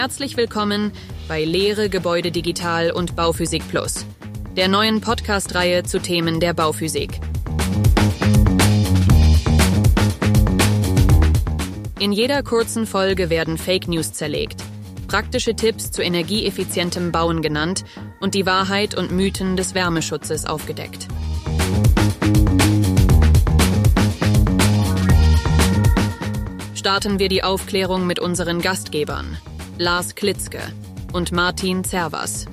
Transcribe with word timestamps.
Herzlich 0.00 0.38
willkommen 0.38 0.92
bei 1.28 1.44
Lehre 1.44 1.90
Gebäude 1.90 2.30
Digital 2.30 2.90
und 2.90 3.16
Bauphysik 3.16 3.68
Plus, 3.68 4.06
der 4.56 4.66
neuen 4.66 5.02
Podcast-Reihe 5.02 5.82
zu 5.82 5.98
Themen 5.98 6.40
der 6.40 6.54
Bauphysik. 6.54 7.20
In 11.98 12.12
jeder 12.12 12.42
kurzen 12.42 12.86
Folge 12.86 13.28
werden 13.28 13.58
Fake 13.58 13.88
News 13.88 14.14
zerlegt, 14.14 14.64
praktische 15.06 15.54
Tipps 15.54 15.90
zu 15.90 16.00
energieeffizientem 16.00 17.12
Bauen 17.12 17.42
genannt 17.42 17.84
und 18.20 18.34
die 18.34 18.46
Wahrheit 18.46 18.94
und 18.94 19.12
Mythen 19.12 19.58
des 19.58 19.74
Wärmeschutzes 19.74 20.46
aufgedeckt. 20.46 21.08
Starten 26.74 27.18
wir 27.18 27.28
die 27.28 27.44
Aufklärung 27.44 28.06
mit 28.06 28.18
unseren 28.18 28.62
Gastgebern, 28.62 29.36
Lars 29.80 30.14
Klitzke 30.14 30.58
und 31.14 31.32
Martin 31.32 31.84
Zervas. 31.84 32.44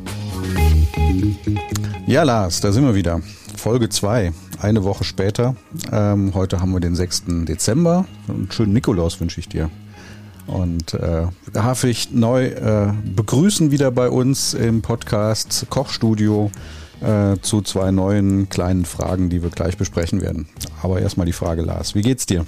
Ja, 2.06 2.24
Lars, 2.24 2.62
da 2.62 2.72
sind 2.72 2.86
wir 2.86 2.96
wieder. 2.96 3.22
Folge 3.58 3.90
2, 3.90 4.32
eine 4.62 4.86
Woche 4.86 5.04
später. 5.04 5.58
Ähm, 5.92 6.34
heute 6.36 6.62
haben 6.62 6.72
wir 6.72 6.80
den 6.80 6.96
6. 6.96 7.24
Dezember. 7.44 8.06
Einen 8.30 8.50
schönen 8.50 8.72
Nikolaus 8.72 9.20
wünsche 9.20 9.42
ich 9.42 9.50
dir. 9.50 9.70
Und 10.46 10.94
äh, 10.94 11.28
darf 11.52 11.84
ich 11.84 12.14
neu 12.14 12.46
äh, 12.46 12.94
begrüßen 13.04 13.72
wieder 13.72 13.92
bei 13.92 14.10
uns 14.10 14.54
im 14.54 14.82
Podcast 14.82 15.66
Kochstudio 15.70 16.50
äh, 17.02 17.36
zu 17.42 17.62
zwei 17.62 17.92
neuen 17.92 18.48
kleinen 18.48 18.86
Fragen, 18.86 19.30
die 19.30 19.44
wir 19.44 19.50
gleich 19.50 19.76
besprechen 19.76 20.22
werden. 20.22 20.48
Aber 20.82 21.02
erstmal 21.02 21.26
die 21.26 21.34
Frage, 21.34 21.62
Lars, 21.64 21.94
wie 21.94 22.04
geht's 22.04 22.26
dir? 22.26 22.46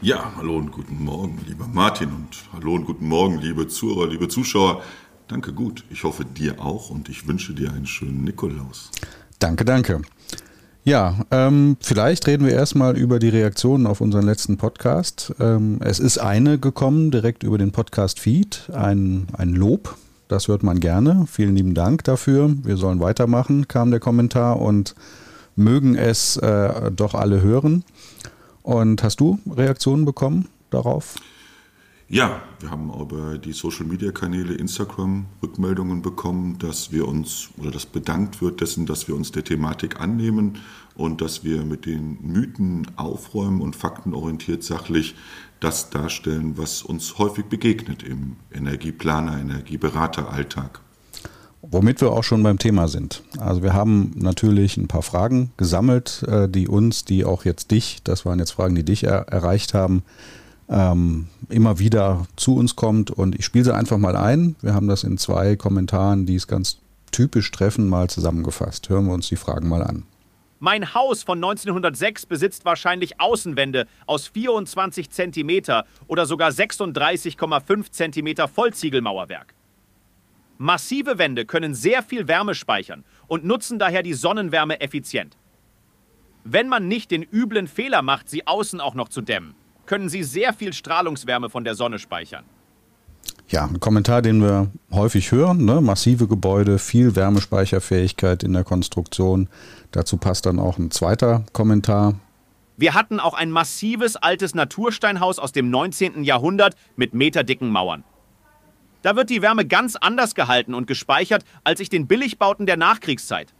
Ja, 0.00 0.32
hallo 0.36 0.56
und 0.58 0.70
guten 0.70 1.02
Morgen, 1.02 1.40
lieber 1.48 1.66
Martin 1.66 2.10
und 2.10 2.28
hallo 2.52 2.74
und 2.74 2.84
guten 2.84 3.08
Morgen, 3.08 3.38
liebe 3.38 3.66
Zuhörer, 3.66 4.06
liebe 4.06 4.28
Zuschauer. 4.28 4.80
Danke 5.26 5.52
gut. 5.52 5.82
Ich 5.90 6.04
hoffe 6.04 6.24
dir 6.24 6.60
auch 6.60 6.90
und 6.90 7.08
ich 7.08 7.26
wünsche 7.26 7.52
dir 7.52 7.72
einen 7.72 7.84
schönen 7.84 8.22
Nikolaus. 8.22 8.92
Danke, 9.40 9.64
danke. 9.64 10.02
Ja, 10.84 11.16
ähm, 11.32 11.76
vielleicht 11.80 12.28
reden 12.28 12.46
wir 12.46 12.52
erstmal 12.52 12.96
über 12.96 13.18
die 13.18 13.28
Reaktionen 13.28 13.88
auf 13.88 14.00
unseren 14.00 14.24
letzten 14.24 14.56
Podcast. 14.56 15.34
Ähm, 15.40 15.78
es 15.80 15.98
ist 15.98 16.18
eine 16.18 16.60
gekommen, 16.60 17.10
direkt 17.10 17.42
über 17.42 17.58
den 17.58 17.72
Podcast-Feed, 17.72 18.70
ein, 18.72 19.26
ein 19.32 19.52
Lob. 19.52 19.96
Das 20.28 20.46
hört 20.46 20.62
man 20.62 20.78
gerne. 20.78 21.24
Vielen 21.28 21.56
lieben 21.56 21.74
Dank 21.74 22.04
dafür. 22.04 22.54
Wir 22.62 22.76
sollen 22.76 23.00
weitermachen, 23.00 23.66
kam 23.66 23.90
der 23.90 23.98
Kommentar 23.98 24.60
und 24.60 24.94
mögen 25.56 25.96
es 25.96 26.36
äh, 26.36 26.92
doch 26.92 27.14
alle 27.14 27.42
hören. 27.42 27.82
Und 28.68 29.02
hast 29.02 29.18
du 29.20 29.38
Reaktionen 29.50 30.04
bekommen 30.04 30.46
darauf? 30.68 31.14
Ja, 32.06 32.42
wir 32.60 32.70
haben 32.70 32.92
über 32.92 33.38
die 33.38 33.54
Social-Media-Kanäle 33.54 34.52
Instagram 34.52 35.24
Rückmeldungen 35.42 36.02
bekommen, 36.02 36.58
dass 36.58 36.92
wir 36.92 37.08
uns 37.08 37.48
oder 37.56 37.70
dass 37.70 37.86
bedankt 37.86 38.42
wird 38.42 38.60
dessen, 38.60 38.84
dass 38.84 39.08
wir 39.08 39.14
uns 39.14 39.32
der 39.32 39.42
Thematik 39.42 40.02
annehmen 40.02 40.58
und 40.96 41.22
dass 41.22 41.44
wir 41.44 41.64
mit 41.64 41.86
den 41.86 42.18
Mythen 42.20 42.86
aufräumen 42.96 43.62
und 43.62 43.74
faktenorientiert 43.74 44.62
sachlich 44.62 45.14
das 45.60 45.88
darstellen, 45.88 46.58
was 46.58 46.82
uns 46.82 47.16
häufig 47.16 47.46
begegnet 47.46 48.02
im 48.02 48.36
Energieplaner, 48.52 49.40
Energieberater-Alltag. 49.40 50.82
Womit 51.62 52.00
wir 52.00 52.12
auch 52.12 52.24
schon 52.24 52.42
beim 52.42 52.58
Thema 52.58 52.88
sind. 52.88 53.22
Also 53.38 53.62
wir 53.62 53.74
haben 53.74 54.12
natürlich 54.14 54.76
ein 54.76 54.86
paar 54.86 55.02
Fragen 55.02 55.50
gesammelt, 55.56 56.22
äh, 56.28 56.48
die 56.48 56.68
uns, 56.68 57.04
die 57.04 57.24
auch 57.24 57.44
jetzt 57.44 57.70
dich, 57.72 58.00
das 58.04 58.24
waren 58.24 58.38
jetzt 58.38 58.52
Fragen, 58.52 58.74
die 58.74 58.84
dich 58.84 59.04
er 59.04 59.28
erreicht 59.28 59.74
haben, 59.74 60.04
ähm, 60.68 61.26
immer 61.48 61.78
wieder 61.78 62.26
zu 62.36 62.56
uns 62.56 62.76
kommt. 62.76 63.10
Und 63.10 63.34
ich 63.34 63.44
spiele 63.44 63.64
sie 63.64 63.74
einfach 63.74 63.98
mal 63.98 64.16
ein. 64.16 64.54
Wir 64.60 64.74
haben 64.74 64.88
das 64.88 65.02
in 65.02 65.18
zwei 65.18 65.56
Kommentaren, 65.56 66.26
die 66.26 66.36
es 66.36 66.46
ganz 66.46 66.78
typisch 67.10 67.50
treffen, 67.50 67.88
mal 67.88 68.08
zusammengefasst. 68.08 68.88
Hören 68.88 69.06
wir 69.06 69.14
uns 69.14 69.28
die 69.28 69.36
Fragen 69.36 69.68
mal 69.68 69.82
an. 69.82 70.04
Mein 70.60 70.92
Haus 70.92 71.22
von 71.22 71.38
1906 71.38 72.26
besitzt 72.26 72.64
wahrscheinlich 72.64 73.20
Außenwände 73.20 73.86
aus 74.06 74.26
24 74.26 75.10
cm 75.10 75.82
oder 76.08 76.26
sogar 76.26 76.50
36,5 76.50 77.92
cm 77.92 78.48
Vollziegelmauerwerk. 78.48 79.54
Massive 80.58 81.18
Wände 81.18 81.46
können 81.46 81.74
sehr 81.74 82.02
viel 82.02 82.28
Wärme 82.28 82.54
speichern 82.54 83.04
und 83.26 83.44
nutzen 83.44 83.78
daher 83.78 84.02
die 84.02 84.14
Sonnenwärme 84.14 84.80
effizient. 84.80 85.36
Wenn 86.44 86.68
man 86.68 86.88
nicht 86.88 87.10
den 87.10 87.22
üblen 87.22 87.68
Fehler 87.68 88.02
macht, 88.02 88.28
sie 88.28 88.46
außen 88.46 88.80
auch 88.80 88.94
noch 88.94 89.08
zu 89.08 89.22
dämmen 89.22 89.54
können 89.88 90.08
sie 90.08 90.22
sehr 90.22 90.52
viel 90.52 90.72
Strahlungswärme 90.72 91.50
von 91.50 91.64
der 91.64 91.74
Sonne 91.74 91.98
speichern. 91.98 92.44
Ja, 93.48 93.64
ein 93.64 93.80
Kommentar, 93.80 94.20
den 94.20 94.42
wir 94.42 94.70
häufig 94.92 95.32
hören. 95.32 95.64
Ne? 95.64 95.80
Massive 95.80 96.28
Gebäude, 96.28 96.78
viel 96.78 97.16
Wärmespeicherfähigkeit 97.16 98.42
in 98.42 98.52
der 98.52 98.62
Konstruktion. 98.62 99.48
Dazu 99.90 100.18
passt 100.18 100.44
dann 100.44 100.58
auch 100.58 100.78
ein 100.78 100.90
zweiter 100.90 101.44
Kommentar. 101.54 102.14
Wir 102.76 102.94
hatten 102.94 103.18
auch 103.18 103.34
ein 103.34 103.50
massives 103.50 104.16
altes 104.16 104.54
Natursteinhaus 104.54 105.38
aus 105.38 105.52
dem 105.52 105.70
19. 105.70 106.22
Jahrhundert 106.22 106.76
mit 106.94 107.14
meterdicken 107.14 107.70
Mauern. 107.70 108.04
Da 109.02 109.16
wird 109.16 109.30
die 109.30 109.42
Wärme 109.42 109.64
ganz 109.64 109.96
anders 109.96 110.34
gehalten 110.34 110.74
und 110.74 110.86
gespeichert 110.86 111.44
als 111.64 111.80
ich 111.80 111.88
den 111.88 112.06
Billigbauten 112.06 112.66
der 112.66 112.76
Nachkriegszeit. 112.76 113.52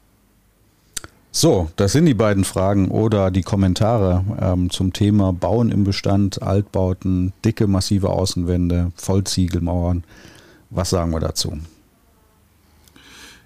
So, 1.30 1.70
das 1.76 1.92
sind 1.92 2.06
die 2.06 2.14
beiden 2.14 2.44
Fragen 2.44 2.88
oder 2.88 3.30
die 3.30 3.42
Kommentare 3.42 4.24
ähm, 4.40 4.70
zum 4.70 4.92
Thema 4.92 5.32
Bauen 5.32 5.70
im 5.70 5.84
Bestand, 5.84 6.42
Altbauten, 6.42 7.32
dicke, 7.44 7.66
massive 7.66 8.10
Außenwände, 8.10 8.92
Vollziegelmauern. 8.96 10.04
Was 10.70 10.90
sagen 10.90 11.12
wir 11.12 11.20
dazu? 11.20 11.58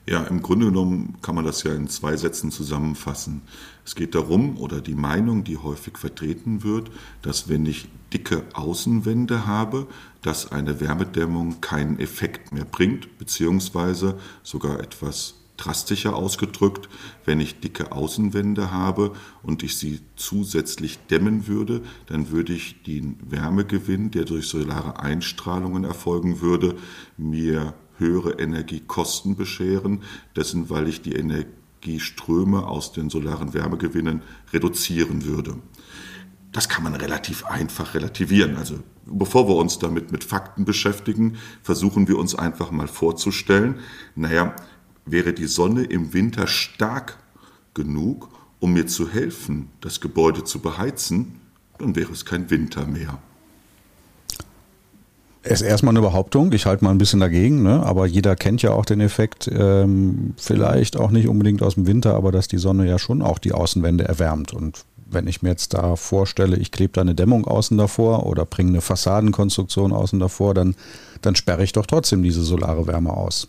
Ja, 0.06 0.22
im 0.24 0.42
Grunde 0.42 0.66
genommen 0.66 1.16
kann 1.22 1.34
man 1.34 1.44
das 1.44 1.62
ja 1.62 1.74
in 1.74 1.88
zwei 1.88 2.16
Sätzen 2.16 2.50
zusammenfassen. 2.50 3.42
Es 3.84 3.94
geht 3.94 4.14
darum, 4.14 4.58
oder 4.58 4.80
die 4.80 4.94
Meinung, 4.94 5.44
die 5.44 5.56
häufig 5.56 5.98
vertreten 5.98 6.62
wird, 6.62 6.90
dass 7.20 7.48
wenn 7.48 7.66
ich 7.66 7.88
dicke 8.12 8.44
Außenwände 8.52 9.46
habe, 9.46 9.86
dass 10.22 10.52
eine 10.52 10.80
Wärmedämmung 10.80 11.60
keinen 11.60 11.98
Effekt 11.98 12.52
mehr 12.52 12.64
bringt, 12.64 13.18
beziehungsweise 13.18 14.18
sogar 14.42 14.80
etwas 14.80 15.34
drastischer 15.56 16.16
ausgedrückt, 16.16 16.88
wenn 17.24 17.40
ich 17.40 17.60
dicke 17.60 17.92
Außenwände 17.92 18.70
habe 18.70 19.12
und 19.42 19.62
ich 19.62 19.76
sie 19.76 20.00
zusätzlich 20.16 20.98
dämmen 21.10 21.46
würde, 21.46 21.82
dann 22.06 22.30
würde 22.30 22.52
ich 22.52 22.82
den 22.82 23.16
Wärmegewinn, 23.28 24.10
der 24.10 24.24
durch 24.24 24.48
solare 24.48 24.98
Einstrahlungen 25.00 25.84
erfolgen 25.84 26.40
würde, 26.40 26.76
mir 27.16 27.74
höhere 27.98 28.32
Energiekosten 28.32 29.36
bescheren, 29.36 30.02
dessen 30.34 30.70
weil 30.70 30.88
ich 30.88 31.02
die 31.02 31.14
Energieströme 31.82 32.66
aus 32.66 32.92
den 32.92 33.10
solaren 33.10 33.54
Wärmegewinnen 33.54 34.22
reduzieren 34.52 35.24
würde. 35.24 35.56
Das 36.52 36.68
kann 36.68 36.84
man 36.84 36.94
relativ 36.94 37.44
einfach 37.46 37.94
relativieren. 37.94 38.56
Also 38.56 38.78
bevor 39.06 39.48
wir 39.48 39.56
uns 39.56 39.78
damit 39.78 40.12
mit 40.12 40.22
Fakten 40.22 40.64
beschäftigen, 40.64 41.38
versuchen 41.62 42.08
wir 42.08 42.18
uns 42.18 42.34
einfach 42.34 42.70
mal 42.70 42.88
vorzustellen, 42.88 43.80
naja, 44.14 44.54
wäre 45.06 45.32
die 45.32 45.46
Sonne 45.46 45.84
im 45.84 46.12
Winter 46.12 46.46
stark 46.46 47.18
genug, 47.74 48.28
um 48.60 48.74
mir 48.74 48.86
zu 48.86 49.08
helfen, 49.08 49.70
das 49.80 50.00
Gebäude 50.00 50.44
zu 50.44 50.60
beheizen, 50.60 51.40
dann 51.78 51.96
wäre 51.96 52.12
es 52.12 52.24
kein 52.24 52.48
Winter 52.50 52.86
mehr. 52.86 53.18
Ist 55.42 55.62
erstmal 55.62 55.92
eine 55.92 56.02
Behauptung, 56.02 56.52
ich 56.52 56.66
halte 56.66 56.84
mal 56.84 56.92
ein 56.92 56.98
bisschen 56.98 57.18
dagegen, 57.18 57.62
ne? 57.64 57.82
aber 57.84 58.06
jeder 58.06 58.36
kennt 58.36 58.62
ja 58.62 58.70
auch 58.70 58.84
den 58.84 59.00
Effekt, 59.00 59.50
ähm, 59.52 60.34
vielleicht 60.36 60.96
auch 60.96 61.10
nicht 61.10 61.26
unbedingt 61.26 61.62
aus 61.62 61.74
dem 61.74 61.88
Winter, 61.88 62.14
aber 62.14 62.30
dass 62.30 62.46
die 62.46 62.58
Sonne 62.58 62.86
ja 62.86 62.98
schon 62.98 63.22
auch 63.22 63.40
die 63.40 63.52
Außenwände 63.52 64.04
erwärmt. 64.04 64.52
Und 64.52 64.84
wenn 65.10 65.26
ich 65.26 65.42
mir 65.42 65.50
jetzt 65.50 65.74
da 65.74 65.96
vorstelle, 65.96 66.56
ich 66.56 66.70
klebe 66.70 66.92
da 66.92 67.00
eine 67.00 67.16
Dämmung 67.16 67.44
außen 67.44 67.76
davor 67.76 68.24
oder 68.26 68.46
bringe 68.46 68.70
eine 68.70 68.80
Fassadenkonstruktion 68.80 69.92
außen 69.92 70.20
davor, 70.20 70.54
dann, 70.54 70.76
dann 71.22 71.34
sperre 71.34 71.64
ich 71.64 71.72
doch 71.72 71.86
trotzdem 71.86 72.22
diese 72.22 72.42
solare 72.42 72.86
Wärme 72.86 73.12
aus. 73.12 73.48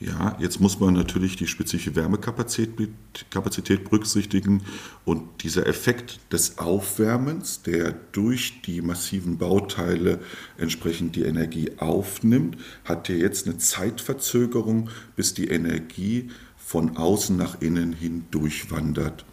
Ja, 0.00 0.36
jetzt 0.40 0.60
muss 0.60 0.80
man 0.80 0.94
natürlich 0.94 1.36
die 1.36 1.46
spezifische 1.46 1.94
Wärmekapazität 1.94 3.84
berücksichtigen 3.84 4.62
und 5.04 5.44
dieser 5.44 5.66
Effekt 5.66 6.18
des 6.32 6.58
Aufwärmens, 6.58 7.62
der 7.62 7.94
durch 8.12 8.60
die 8.62 8.82
massiven 8.82 9.38
Bauteile 9.38 10.18
entsprechend 10.58 11.14
die 11.14 11.22
Energie 11.22 11.70
aufnimmt, 11.78 12.58
hat 12.84 13.08
ja 13.08 13.14
jetzt 13.14 13.46
eine 13.46 13.58
Zeitverzögerung, 13.58 14.90
bis 15.14 15.32
die 15.32 15.48
Energie 15.48 16.28
von 16.56 16.96
außen 16.96 17.36
nach 17.36 17.60
innen 17.60 17.92
hin 17.92 18.24
durchwandert. 18.30 19.24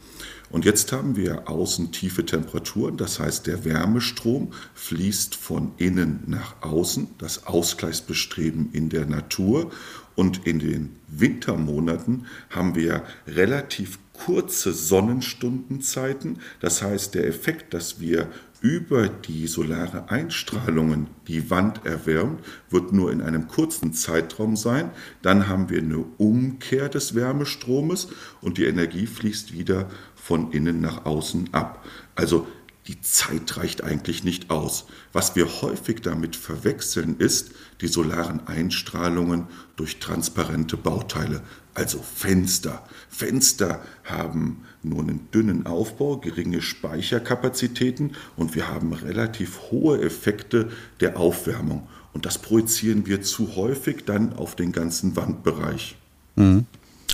Und 0.51 0.65
jetzt 0.65 0.91
haben 0.91 1.15
wir 1.15 1.49
außen 1.49 1.93
tiefe 1.93 2.25
Temperaturen, 2.25 2.97
das 2.97 3.19
heißt 3.19 3.47
der 3.47 3.63
Wärmestrom 3.63 4.51
fließt 4.73 5.33
von 5.33 5.71
innen 5.77 6.23
nach 6.27 6.61
außen, 6.61 7.07
das 7.17 7.47
Ausgleichsbestreben 7.47 8.69
in 8.73 8.89
der 8.89 9.05
Natur 9.05 9.71
Und 10.15 10.45
in 10.45 10.59
den 10.59 10.95
Wintermonaten 11.07 12.25
haben 12.49 12.75
wir 12.75 13.03
relativ 13.27 13.99
kurze 14.13 14.73
Sonnenstundenzeiten. 14.73 16.39
Das 16.59 16.81
heißt, 16.81 17.15
der 17.15 17.27
Effekt, 17.27 17.73
dass 17.73 17.99
wir 17.99 18.27
über 18.61 19.07
die 19.07 19.47
solare 19.47 20.09
Einstrahlungen 20.09 21.07
die 21.27 21.49
Wand 21.49 21.83
erwärmt, 21.83 22.41
wird 22.69 22.93
nur 22.93 23.11
in 23.11 23.21
einem 23.21 23.47
kurzen 23.47 23.93
Zeitraum 23.93 24.55
sein. 24.55 24.91
Dann 25.23 25.47
haben 25.47 25.69
wir 25.69 25.79
eine 25.79 26.05
Umkehr 26.17 26.87
des 26.87 27.15
Wärmestromes 27.15 28.09
und 28.39 28.59
die 28.59 28.65
Energie 28.65 29.07
fließt 29.07 29.53
wieder 29.53 29.89
von 30.15 30.51
innen 30.51 30.79
nach 30.79 31.05
außen 31.05 31.49
ab. 31.53 31.83
Also 32.13 32.45
die 32.87 32.99
Zeit 33.01 33.57
reicht 33.57 33.83
eigentlich 33.83 34.23
nicht 34.23 34.49
aus. 34.49 34.85
Was 35.13 35.35
wir 35.35 35.61
häufig 35.61 36.01
damit 36.01 36.35
verwechseln, 36.35 37.15
ist 37.19 37.51
die 37.81 37.87
solaren 37.87 38.47
Einstrahlungen 38.47 39.45
durch 39.75 39.99
transparente 39.99 40.77
Bauteile, 40.77 41.41
also 41.73 41.99
Fenster. 42.01 42.83
Fenster 43.09 43.81
haben 44.03 44.63
nur 44.83 44.99
einen 44.99 45.29
dünnen 45.31 45.65
Aufbau, 45.67 46.17
geringe 46.17 46.61
Speicherkapazitäten 46.61 48.11
und 48.35 48.55
wir 48.55 48.67
haben 48.67 48.93
relativ 48.93 49.59
hohe 49.69 50.01
Effekte 50.01 50.69
der 50.99 51.17
Aufwärmung. 51.17 51.87
Und 52.13 52.25
das 52.25 52.39
projizieren 52.39 53.05
wir 53.05 53.21
zu 53.21 53.55
häufig 53.55 54.05
dann 54.05 54.33
auf 54.33 54.55
den 54.55 54.71
ganzen 54.71 55.15
Wandbereich. 55.15 55.95
Mhm. 56.35 56.65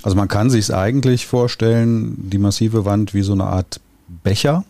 Also 0.03 0.15
man 0.15 0.27
kann 0.27 0.49
sich 0.49 0.65
es 0.65 0.71
eigentlich 0.71 1.27
vorstellen, 1.27 2.29
die 2.29 2.37
massive 2.37 2.85
Wand 2.85 3.13
wie 3.13 3.23
so 3.23 3.33
eine 3.33 3.45
Art 3.45 3.81
Becher, 4.23 4.63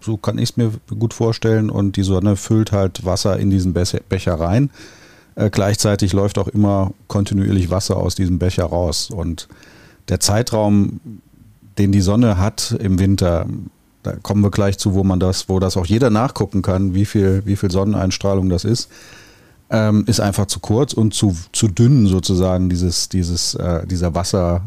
so 0.00 0.16
kann 0.16 0.38
ich 0.38 0.50
es 0.50 0.56
mir 0.56 0.72
gut 0.98 1.14
vorstellen. 1.14 1.70
Und 1.70 1.96
die 1.96 2.02
Sonne 2.02 2.36
füllt 2.36 2.72
halt 2.72 3.04
Wasser 3.04 3.38
in 3.38 3.50
diesen 3.50 3.72
Becher 3.72 4.34
rein. 4.34 4.70
Äh, 5.34 5.50
gleichzeitig 5.50 6.12
läuft 6.12 6.38
auch 6.38 6.48
immer 6.48 6.92
kontinuierlich 7.06 7.70
Wasser 7.70 7.96
aus 7.96 8.14
diesem 8.14 8.38
Becher 8.38 8.64
raus. 8.64 9.10
Und 9.10 9.48
der 10.08 10.20
Zeitraum, 10.20 11.00
den 11.78 11.92
die 11.92 12.00
Sonne 12.00 12.38
hat 12.38 12.76
im 12.80 12.98
Winter, 12.98 13.46
da 14.02 14.16
kommen 14.16 14.42
wir 14.42 14.50
gleich 14.50 14.78
zu, 14.78 14.94
wo 14.94 15.04
man 15.04 15.20
das, 15.20 15.48
wo 15.48 15.60
das 15.60 15.76
auch 15.76 15.86
jeder 15.86 16.10
nachgucken 16.10 16.62
kann, 16.62 16.94
wie 16.94 17.04
viel, 17.04 17.42
wie 17.44 17.56
viel 17.56 17.70
Sonneneinstrahlung 17.70 18.48
das 18.48 18.64
ist, 18.64 18.90
ähm, 19.70 20.04
ist 20.06 20.20
einfach 20.20 20.46
zu 20.46 20.60
kurz 20.60 20.92
und 20.92 21.14
zu, 21.14 21.36
zu 21.52 21.68
dünn 21.68 22.06
sozusagen 22.06 22.68
dieses, 22.70 23.08
dieses, 23.08 23.54
äh, 23.54 23.86
dieser 23.86 24.14
Wasser, 24.14 24.62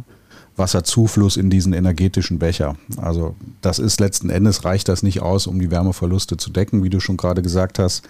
Wasserzufluss 0.57 1.37
in 1.37 1.49
diesen 1.49 1.73
energetischen 1.73 2.39
Becher. 2.39 2.75
Also 2.97 3.35
das 3.61 3.79
ist 3.79 3.99
letzten 3.99 4.29
Endes 4.29 4.65
reicht 4.65 4.87
das 4.89 5.03
nicht 5.03 5.21
aus, 5.21 5.47
um 5.47 5.59
die 5.59 5.71
Wärmeverluste 5.71 6.37
zu 6.37 6.51
decken, 6.51 6.83
wie 6.83 6.89
du 6.89 6.99
schon 6.99 7.17
gerade 7.17 7.41
gesagt 7.41 7.79
hast, 7.79 8.07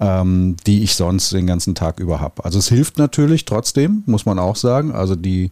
ähm, 0.00 0.56
die 0.66 0.82
ich 0.82 0.94
sonst 0.94 1.32
den 1.32 1.46
ganzen 1.46 1.74
Tag 1.74 2.00
über 2.00 2.20
habe. 2.20 2.44
Also 2.44 2.58
es 2.58 2.68
hilft 2.68 2.98
natürlich 2.98 3.44
trotzdem, 3.44 4.02
muss 4.06 4.26
man 4.26 4.38
auch 4.38 4.56
sagen. 4.56 4.92
Also 4.92 5.16
die, 5.16 5.50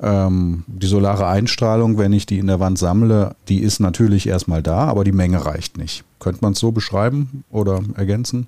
ähm, 0.00 0.64
die 0.66 0.86
solare 0.86 1.26
Einstrahlung, 1.26 1.98
wenn 1.98 2.12
ich 2.12 2.26
die 2.26 2.38
in 2.38 2.46
der 2.46 2.60
Wand 2.60 2.78
sammle, 2.78 3.36
die 3.48 3.58
ist 3.58 3.80
natürlich 3.80 4.26
erstmal 4.26 4.62
da, 4.62 4.84
aber 4.84 5.04
die 5.04 5.12
Menge 5.12 5.44
reicht 5.44 5.78
nicht. 5.78 6.04
Könnte 6.18 6.40
man 6.42 6.52
es 6.52 6.58
so 6.58 6.72
beschreiben 6.72 7.44
oder 7.50 7.80
ergänzen? 7.94 8.46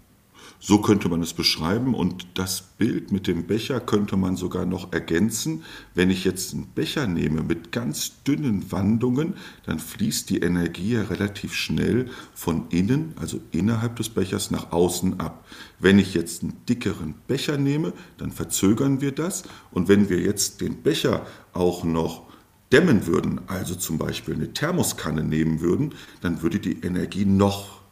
So 0.65 0.79
könnte 0.79 1.09
man 1.09 1.21
es 1.23 1.33
beschreiben 1.33 1.93
und 1.93 2.25
das 2.35 2.63
Bild 2.63 3.11
mit 3.11 3.27
dem 3.27 3.49
Becher 3.49 3.81
könnte 3.81 4.17
man 4.17 4.37
sogar 4.37 4.65
noch 4.65 4.93
ergänzen. 4.93 5.65
Wenn 5.93 6.09
ich 6.09 6.23
jetzt 6.23 6.55
einen 6.55 6.69
Becher 6.69 7.09
nehme 7.09 7.43
mit 7.43 7.73
ganz 7.73 8.23
dünnen 8.23 8.71
Wandungen, 8.71 9.35
dann 9.67 9.81
fließt 9.81 10.31
die 10.31 10.39
Energie 10.39 10.93
ja 10.93 11.03
relativ 11.03 11.53
schnell 11.55 12.11
von 12.33 12.69
innen, 12.69 13.13
also 13.17 13.41
innerhalb 13.51 13.97
des 13.97 14.11
Bechers, 14.11 14.53
nach 14.53 14.71
außen 14.71 15.19
ab. 15.19 15.45
Wenn 15.81 15.99
ich 15.99 16.15
jetzt 16.15 16.45
einen 16.45 16.57
dickeren 16.69 17.15
Becher 17.27 17.57
nehme, 17.57 17.93
dann 18.17 18.31
verzögern 18.31 19.01
wir 19.01 19.11
das 19.11 19.43
und 19.73 19.89
wenn 19.89 20.09
wir 20.11 20.21
jetzt 20.21 20.61
den 20.61 20.81
Becher 20.81 21.27
auch 21.55 21.83
noch 21.83 22.29
dämmen 22.71 23.09
würden, 23.09 23.41
also 23.49 23.75
zum 23.75 23.99
Beispiel 23.99 24.35
eine 24.35 24.53
Thermoskanne 24.53 25.25
nehmen 25.25 25.61
würden, 25.61 25.93
dann 26.21 26.41
würde 26.41 26.61
die 26.61 26.83
Energie 26.83 27.25
noch 27.25 27.83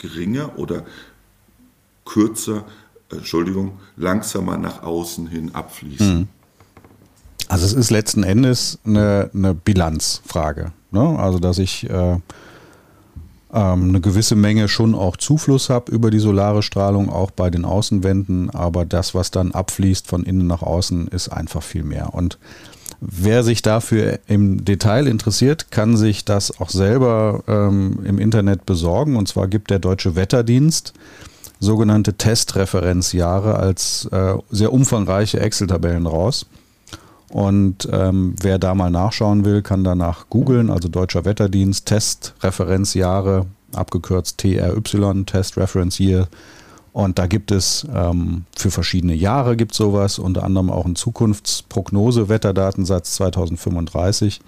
geringer 0.00 0.58
oder 0.58 0.84
kürzer, 2.10 2.64
äh, 3.10 3.16
Entschuldigung, 3.16 3.78
langsamer 3.96 4.58
nach 4.58 4.82
außen 4.82 5.26
hin 5.26 5.54
abfließen. 5.54 6.18
Mhm. 6.20 6.28
Also 7.48 7.66
es 7.66 7.72
ist 7.72 7.90
letzten 7.90 8.22
Endes 8.22 8.78
eine, 8.84 9.30
eine 9.34 9.54
Bilanzfrage. 9.54 10.72
Ne? 10.92 11.18
Also 11.18 11.38
dass 11.38 11.58
ich 11.58 11.88
äh, 11.90 12.18
ähm, 13.52 13.88
eine 13.88 14.00
gewisse 14.00 14.36
Menge 14.36 14.68
schon 14.68 14.94
auch 14.94 15.16
Zufluss 15.16 15.68
habe 15.68 15.90
über 15.90 16.10
die 16.10 16.20
solare 16.20 16.62
Strahlung, 16.62 17.08
auch 17.08 17.32
bei 17.32 17.50
den 17.50 17.64
Außenwänden, 17.64 18.50
aber 18.50 18.84
das, 18.84 19.14
was 19.14 19.32
dann 19.32 19.52
abfließt 19.52 20.06
von 20.06 20.22
innen 20.22 20.46
nach 20.46 20.62
außen, 20.62 21.08
ist 21.08 21.30
einfach 21.30 21.62
viel 21.62 21.82
mehr. 21.82 22.14
Und 22.14 22.38
wer 23.00 23.42
sich 23.42 23.62
dafür 23.62 24.20
im 24.28 24.64
Detail 24.64 25.08
interessiert, 25.08 25.72
kann 25.72 25.96
sich 25.96 26.24
das 26.24 26.60
auch 26.60 26.70
selber 26.70 27.42
ähm, 27.48 27.98
im 28.04 28.18
Internet 28.18 28.66
besorgen. 28.66 29.16
Und 29.16 29.26
zwar 29.26 29.48
gibt 29.48 29.70
der 29.70 29.80
Deutsche 29.80 30.14
Wetterdienst 30.14 30.92
sogenannte 31.60 32.14
Testreferenzjahre 32.14 33.54
als 33.56 34.06
äh, 34.06 34.34
sehr 34.50 34.72
umfangreiche 34.72 35.38
Excel-Tabellen 35.38 36.06
raus. 36.06 36.46
Und 37.28 37.88
ähm, 37.92 38.34
wer 38.40 38.58
da 38.58 38.74
mal 38.74 38.90
nachschauen 38.90 39.44
will, 39.44 39.62
kann 39.62 39.84
danach 39.84 40.28
googeln, 40.30 40.68
also 40.68 40.88
Deutscher 40.88 41.24
Wetterdienst, 41.24 41.86
Testreferenzjahre, 41.86 43.46
abgekürzt 43.72 44.38
TRY, 44.38 45.24
Test 45.26 45.56
Reference 45.56 46.00
Year. 46.00 46.26
Und 46.92 47.20
da 47.20 47.28
gibt 47.28 47.52
es 47.52 47.86
ähm, 47.94 48.46
für 48.56 48.72
verschiedene 48.72 49.14
Jahre 49.14 49.56
gibt 49.56 49.74
sowas, 49.74 50.18
unter 50.18 50.42
anderem 50.42 50.70
auch 50.70 50.86
einen 50.86 50.96
Zukunftsprognose-Wetterdatensatz 50.96 53.14
2035. 53.14 54.40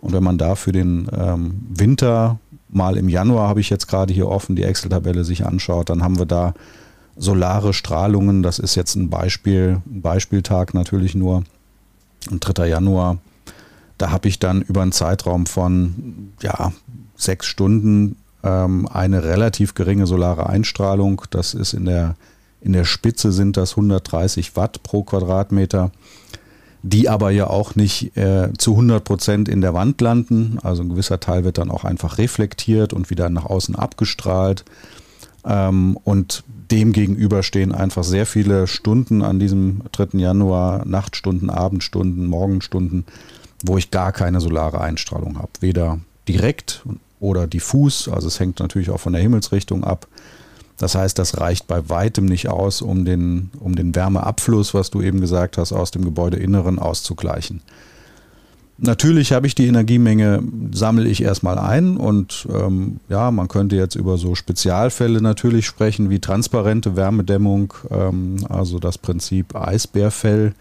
Und 0.00 0.14
wenn 0.14 0.24
man 0.24 0.38
da 0.38 0.54
für 0.54 0.72
den 0.72 1.06
ähm, 1.14 1.66
Winter 1.68 2.38
mal 2.72 2.96
im 2.96 3.08
Januar 3.08 3.48
habe 3.48 3.60
ich 3.60 3.70
jetzt 3.70 3.88
gerade 3.88 4.12
hier 4.12 4.28
offen 4.28 4.56
die 4.56 4.64
Excel-Tabelle 4.64 5.24
sich 5.24 5.46
anschaut, 5.46 5.90
dann 5.90 6.02
haben 6.02 6.18
wir 6.18 6.26
da 6.26 6.54
solare 7.16 7.72
Strahlungen. 7.72 8.42
Das 8.42 8.58
ist 8.58 8.74
jetzt 8.74 8.94
ein 8.94 9.10
Beispiel, 9.10 9.82
ein 9.86 10.02
Beispieltag 10.02 10.74
natürlich 10.74 11.14
nur, 11.14 11.44
ein 12.30 12.40
3. 12.40 12.66
Januar. 12.66 13.18
Da 13.98 14.10
habe 14.10 14.28
ich 14.28 14.38
dann 14.38 14.62
über 14.62 14.82
einen 14.82 14.92
Zeitraum 14.92 15.46
von 15.46 16.32
ja, 16.42 16.72
sechs 17.16 17.46
Stunden 17.46 18.16
ähm, 18.42 18.88
eine 18.88 19.22
relativ 19.22 19.74
geringe 19.74 20.06
solare 20.06 20.48
Einstrahlung. 20.48 21.22
Das 21.30 21.54
ist 21.54 21.74
in 21.74 21.84
der, 21.84 22.16
in 22.60 22.72
der 22.72 22.84
Spitze 22.84 23.32
sind 23.32 23.56
das 23.56 23.72
130 23.72 24.56
Watt 24.56 24.82
pro 24.82 25.02
Quadratmeter 25.02 25.90
die 26.82 27.08
aber 27.08 27.30
ja 27.30 27.48
auch 27.48 27.74
nicht 27.74 28.16
äh, 28.16 28.52
zu 28.56 28.72
100 28.72 29.04
Prozent 29.04 29.48
in 29.48 29.60
der 29.60 29.74
Wand 29.74 30.00
landen. 30.00 30.58
Also 30.62 30.82
ein 30.82 30.88
gewisser 30.88 31.20
Teil 31.20 31.44
wird 31.44 31.58
dann 31.58 31.70
auch 31.70 31.84
einfach 31.84 32.18
reflektiert 32.18 32.92
und 32.92 33.10
wieder 33.10 33.28
nach 33.28 33.44
außen 33.44 33.74
abgestrahlt. 33.76 34.64
Ähm, 35.44 35.98
und 36.04 36.44
dem 36.70 36.92
gegenüber 36.92 37.42
stehen 37.42 37.72
einfach 37.72 38.04
sehr 38.04 38.26
viele 38.26 38.66
Stunden 38.66 39.22
an 39.22 39.38
diesem 39.38 39.82
3. 39.92 40.18
Januar, 40.18 40.86
Nachtstunden, 40.86 41.50
Abendstunden, 41.50 42.26
Morgenstunden, 42.26 43.04
wo 43.64 43.76
ich 43.76 43.90
gar 43.90 44.12
keine 44.12 44.40
solare 44.40 44.80
Einstrahlung 44.80 45.38
habe. 45.38 45.50
Weder 45.60 45.98
direkt 46.28 46.84
oder 47.18 47.46
diffus, 47.46 48.08
also 48.08 48.28
es 48.28 48.40
hängt 48.40 48.60
natürlich 48.60 48.90
auch 48.90 49.00
von 49.00 49.12
der 49.12 49.22
Himmelsrichtung 49.22 49.84
ab. 49.84 50.06
Das 50.80 50.94
heißt, 50.94 51.18
das 51.18 51.38
reicht 51.38 51.66
bei 51.66 51.90
weitem 51.90 52.24
nicht 52.24 52.48
aus, 52.48 52.80
um 52.80 53.04
den, 53.04 53.50
um 53.60 53.76
den 53.76 53.94
Wärmeabfluss, 53.94 54.72
was 54.72 54.88
du 54.88 55.02
eben 55.02 55.20
gesagt 55.20 55.58
hast, 55.58 55.74
aus 55.74 55.90
dem 55.90 56.06
Gebäudeinneren 56.06 56.78
auszugleichen. 56.78 57.60
Natürlich 58.78 59.32
habe 59.32 59.46
ich 59.46 59.54
die 59.54 59.66
Energiemenge, 59.66 60.42
sammle 60.72 61.06
ich 61.06 61.22
erstmal 61.22 61.58
ein 61.58 61.98
und 61.98 62.48
ähm, 62.50 62.98
ja, 63.10 63.30
man 63.30 63.48
könnte 63.48 63.76
jetzt 63.76 63.94
über 63.94 64.16
so 64.16 64.34
Spezialfälle 64.34 65.20
natürlich 65.20 65.66
sprechen, 65.66 66.08
wie 66.08 66.18
transparente 66.18 66.96
Wärmedämmung, 66.96 67.74
ähm, 67.90 68.36
also 68.48 68.78
das 68.78 68.96
Prinzip 68.96 69.54
Eisbärfell, 69.54 70.54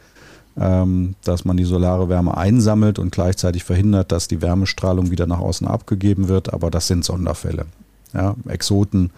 ähm, 0.60 1.16
dass 1.24 1.46
man 1.46 1.56
die 1.56 1.64
solare 1.64 2.10
Wärme 2.10 2.36
einsammelt 2.36 3.00
und 3.00 3.14
gleichzeitig 3.14 3.64
verhindert, 3.64 4.12
dass 4.12 4.28
die 4.28 4.42
Wärmestrahlung 4.42 5.12
wieder 5.12 5.26
nach 5.26 5.40
außen 5.40 5.66
abgegeben 5.66 6.28
wird, 6.28 6.54
aber 6.54 6.70
das 6.70 6.88
sind 6.88 7.06
Sonderfälle. 7.06 7.68
Ja, 8.14 8.36
Exoten 8.50 9.12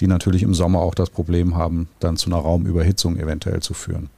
die 0.00 0.06
natürlich 0.06 0.42
im 0.42 0.54
Sommer 0.54 0.80
auch 0.80 0.94
das 0.94 1.10
Problem 1.10 1.56
haben, 1.56 1.88
dann 2.00 2.16
zu 2.16 2.30
einer 2.30 2.38
Raumüberhitzung 2.38 3.16
eventuell 3.18 3.60
zu 3.60 3.74
führen. 3.74 4.10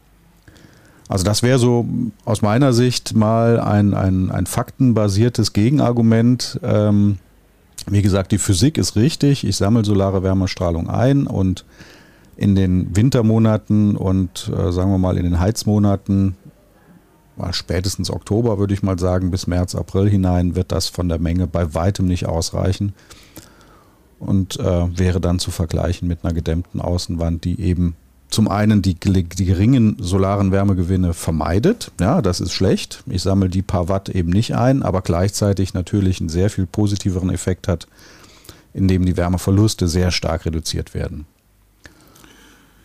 Also 1.09 1.25
das 1.25 1.43
wäre 1.43 1.59
so 1.59 1.87
aus 2.25 2.41
meiner 2.41 2.73
Sicht 2.73 3.17
mal 3.17 3.59
ein, 3.59 3.95
ein, 3.95 4.31
ein 4.31 4.47
faktenbasiertes 4.47 5.53
Gegenargument. 5.53 6.61
Ähm, 6.63 7.19
wie 7.89 8.03
gesagt, 8.03 8.31
die 8.31 8.39
Physik 8.39 8.79
ist 8.79 8.95
richtig. 8.95 9.45
Ich 9.45 9.57
sammle 9.57 9.85
solare 9.85 10.23
Wärmestrahlung 10.23 10.89
ein 10.89 11.27
und 11.27 11.65
in 12.37 12.55
den 12.55 12.95
Wintermonaten 12.95 13.97
und 13.97 14.51
äh, 14.57 14.71
sagen 14.71 14.93
wir 14.93 14.99
mal 14.99 15.17
in 15.17 15.25
den 15.25 15.41
Heizmonaten, 15.41 16.37
mal 17.37 17.53
spätestens 17.53 18.11
Oktober 18.11 18.59
würde 18.59 18.75
ich 18.75 18.83
mal 18.83 18.99
sagen, 18.99 19.31
bis 19.31 19.47
März, 19.47 19.75
April 19.75 20.09
hinein 20.09 20.55
wird 20.55 20.71
das 20.71 20.89
von 20.89 21.09
der 21.09 21.19
Menge 21.19 21.47
bei 21.47 21.75
weitem 21.75 22.07
nicht 22.07 22.27
ausreichen 22.27 22.95
und 24.21 24.61
äh, 24.61 24.99
wäre 24.99 25.21
dann 25.21 25.39
zu 25.39 25.51
vergleichen 25.51 26.07
mit 26.07 26.25
einer 26.25 26.35
gedämmten 26.35 26.81
Außenwand, 26.81 27.45
die 27.45 27.61
eben 27.61 27.97
zum 28.29 28.47
einen 28.47 28.81
die, 28.81 28.95
die, 28.95 29.45
geringen 29.45 29.97
solaren 29.99 30.53
Wärmegewinne 30.53 31.15
vermeidet. 31.15 31.91
Ja, 32.01 32.23
das 32.23 32.41
ist 32.41 32.53
schlecht. 32.53 33.03
Ich 33.07 33.23
sammle 33.23 33.49
die 33.49 33.63
paar 33.63 33.89
Watt 33.89 34.09
eben 34.09 34.31
nicht 34.31 34.55
ein, 34.55 34.83
aber 34.83 35.03
gleichzeitig 35.03 35.75
natürlich 35.75 36.21
einen 36.21 36.29
sehr 36.29 36.49
viel 36.49 36.67
positiveren 36.67 37.31
Effekt 37.31 37.67
hat, 37.67 37.89
indem 38.73 39.05
die 39.05 39.17
Wärmeverluste 39.17 39.89
sehr 39.89 40.13
stark 40.13 40.47
reduziert 40.47 40.95
werden. 40.95 41.27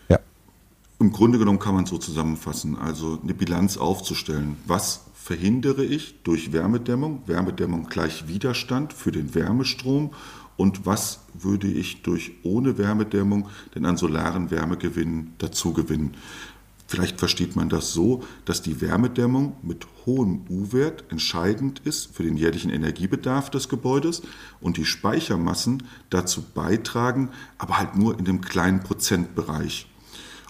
Ja. 0.10 0.20
Im 1.00 1.12
Grunde 1.12 1.38
genommen 1.38 1.60
kann 1.60 1.76
man 1.76 1.86
so 1.86 2.00
zusammenfassen, 2.00 2.76
also 2.76 3.20
eine 3.22 3.36
Bilanz 3.36 3.78
aufzustellen. 3.78 4.58
Was 4.66 5.02
verhindere 5.14 5.84
ich 5.84 6.16
durch 6.24 6.54
Wärmedämmung? 6.54 7.22
Wärmedämmung 7.28 7.88
gleich 7.88 8.28
Widerstand 8.28 8.94
für 8.94 9.12
den 9.12 9.36
Wärmestrom 9.36 10.12
und 10.58 10.86
was 10.86 11.20
würde 11.34 11.68
ich 11.68 12.02
durch 12.02 12.34
ohne 12.44 12.78
Wärmedämmung 12.78 13.50
denn 13.74 13.86
an 13.86 13.98
solaren 13.98 14.52
Wärmegewinnen 14.52 15.34
dazu 15.38 15.74
gewinnen. 15.74 16.16
Vielleicht 16.88 17.18
versteht 17.18 17.56
man 17.56 17.68
das 17.68 17.94
so, 17.94 18.24
dass 18.46 18.62
die 18.62 18.80
Wärmedämmung 18.80 19.58
mit 19.64 19.88
hohem 20.06 20.46
U-Wert 20.50 21.06
entscheidend 21.10 21.80
ist 21.84 22.16
für 22.16 22.22
den 22.22 22.38
jährlichen 22.38 22.70
Energiebedarf 22.70 23.50
des 23.50 23.70
Gebäudes 23.70 24.22
und 24.62 24.78
die 24.78 24.86
Speichermassen 24.86 25.84
dazu 26.12 26.44
beitragen, 26.54 27.30
aber 27.58 27.80
halt 27.80 27.96
nur 27.96 28.20
in 28.20 28.26
dem 28.26 28.42
kleinen 28.42 28.82
Prozentbereich. 28.82 29.88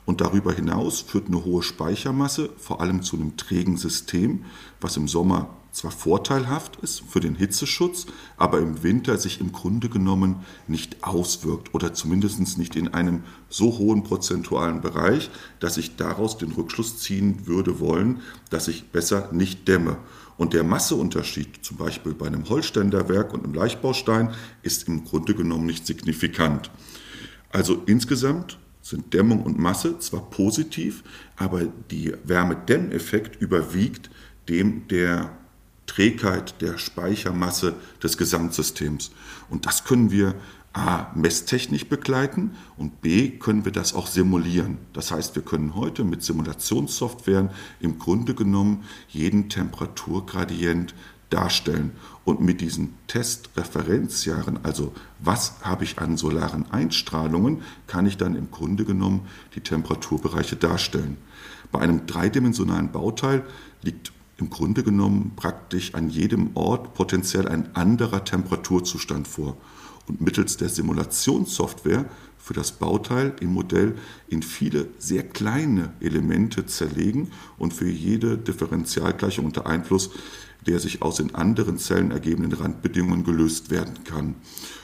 Und 0.06 0.22
darüber 0.22 0.54
hinaus 0.54 1.00
führt 1.00 1.28
eine 1.28 1.46
hohe 1.46 1.64
Speichermasse 1.64 2.50
vor 2.58 2.82
allem 2.82 3.02
zu 3.02 3.16
einem 3.16 3.38
trägen 3.38 3.78
System, 3.78 4.44
was 4.82 4.98
im 4.98 5.08
Sommer 5.08 5.50
zwar 5.76 5.92
vorteilhaft 5.92 6.78
ist 6.78 7.02
für 7.02 7.20
den 7.20 7.36
Hitzeschutz, 7.36 8.08
aber 8.38 8.60
im 8.60 8.82
Winter 8.82 9.18
sich 9.18 9.42
im 9.42 9.52
Grunde 9.52 9.90
genommen 9.90 10.38
nicht 10.68 11.04
auswirkt 11.04 11.74
oder 11.74 11.94
zumindest 11.94 12.58
nicht 12.58 12.78
in 12.78 12.94
einem 12.94 13.24
so 13.50 13.78
hohen 13.78 14.04
prozentualen 14.04 14.80
Bereich, 14.80 15.30
dass 15.60 15.76
ich 15.76 15.98
daraus 15.98 16.38
den 16.38 16.54
Rückschluss 16.54 17.00
ziehen 17.00 17.46
würde 17.46 17.80
wollen, 17.80 18.22
dass 18.50 18.70
ich 18.70 18.86
besser 18.92 19.30
nicht 19.34 19.68
dämme. 19.68 19.98
Und 20.38 20.54
der 20.54 20.64
Masseunterschied, 20.64 21.64
zum 21.64 21.78
Beispiel 21.78 22.14
bei 22.14 22.28
einem 22.28 22.48
Holzständerwerk 22.48 23.34
und 23.34 23.44
einem 23.44 23.54
Leichtbaustein, 23.54 24.34
ist 24.64 24.88
im 24.88 25.04
Grunde 25.04 25.36
genommen 25.36 25.66
nicht 25.66 25.86
signifikant. 25.86 26.72
Also 27.52 27.84
insgesamt 27.86 28.60
sind 28.82 29.14
Dämmung 29.14 29.44
und 29.44 29.60
Masse 29.60 30.00
zwar 30.00 30.30
positiv, 30.30 31.04
aber 31.36 31.64
der 31.92 32.18
Wärmedämmeffekt 32.24 33.42
überwiegt 33.42 34.10
dem 34.48 34.88
der 34.88 35.32
Trägheit 35.88 36.62
der 36.62 36.78
Speichermasse 36.78 37.76
des 38.02 38.18
Gesamtsystems. 38.18 39.12
Und 39.50 39.66
das 39.66 39.84
können 39.84 40.12
wir 40.12 40.36
A, 40.74 41.08
messtechnisch 41.16 41.88
begleiten 41.88 42.52
und 42.76 43.00
B, 43.00 43.30
können 43.30 43.64
wir 43.64 43.72
das 43.72 43.94
auch 43.94 44.08
simulieren. 44.08 44.78
Das 44.92 45.10
heißt, 45.10 45.34
wir 45.36 45.42
können 45.42 45.74
heute 45.74 46.04
mit 46.04 46.22
Simulationssoftwaren 46.22 47.50
im 47.80 47.98
Grunde 47.98 48.34
genommen 48.34 48.84
jeden 49.08 49.48
Temperaturgradient 49.48 50.94
darstellen. 51.30 51.92
Und 52.26 52.42
mit 52.42 52.60
diesen 52.60 52.94
Testreferenzjahren, 53.08 54.66
also 54.66 54.94
was 55.20 55.62
habe 55.62 55.86
ich 55.86 56.00
an 56.00 56.18
solaren 56.18 56.70
Einstrahlungen, 56.72 57.62
kann 57.88 58.06
ich 58.06 58.18
dann 58.18 58.36
im 58.36 58.52
Grunde 58.52 58.84
genommen 58.84 59.28
die 59.56 59.62
Temperaturbereiche 59.62 60.58
darstellen. 60.58 61.16
Bei 61.72 61.80
einem 61.80 62.06
dreidimensionalen 62.06 62.92
Bauteil 62.92 63.46
liegt 63.82 64.12
im 64.38 64.50
Grunde 64.50 64.84
genommen 64.84 65.34
praktisch 65.36 65.94
an 65.94 66.10
jedem 66.10 66.56
Ort 66.56 66.94
potenziell 66.94 67.48
ein 67.48 67.76
anderer 67.76 68.24
Temperaturzustand 68.24 69.28
vor. 69.28 69.58
Und 70.08 70.22
mittels 70.22 70.58
der 70.58 70.70
Simulationssoftware 70.70 72.06
für 72.38 72.54
das 72.54 72.74
Bauteil 72.74 73.34
im 73.40 73.54
Modell 73.54 73.96
in 74.28 74.44
viele 74.44 74.88
sehr 75.00 75.24
kleine 75.24 75.94
Elemente 76.00 76.66
zerlegen 76.66 77.32
und 77.58 77.74
für 77.74 77.90
jede 77.90 78.38
Differentialgleichung 78.38 79.46
unter 79.46 79.66
Einfluss 79.66 80.12
der 80.66 80.80
sich 80.80 81.02
aus 81.02 81.18
den 81.18 81.36
anderen 81.36 81.78
Zellen 81.78 82.12
ergebenden 82.12 82.54
Randbedingungen 82.54 83.24
gelöst 83.24 83.70
werden 83.70 84.04
kann. 84.04 84.36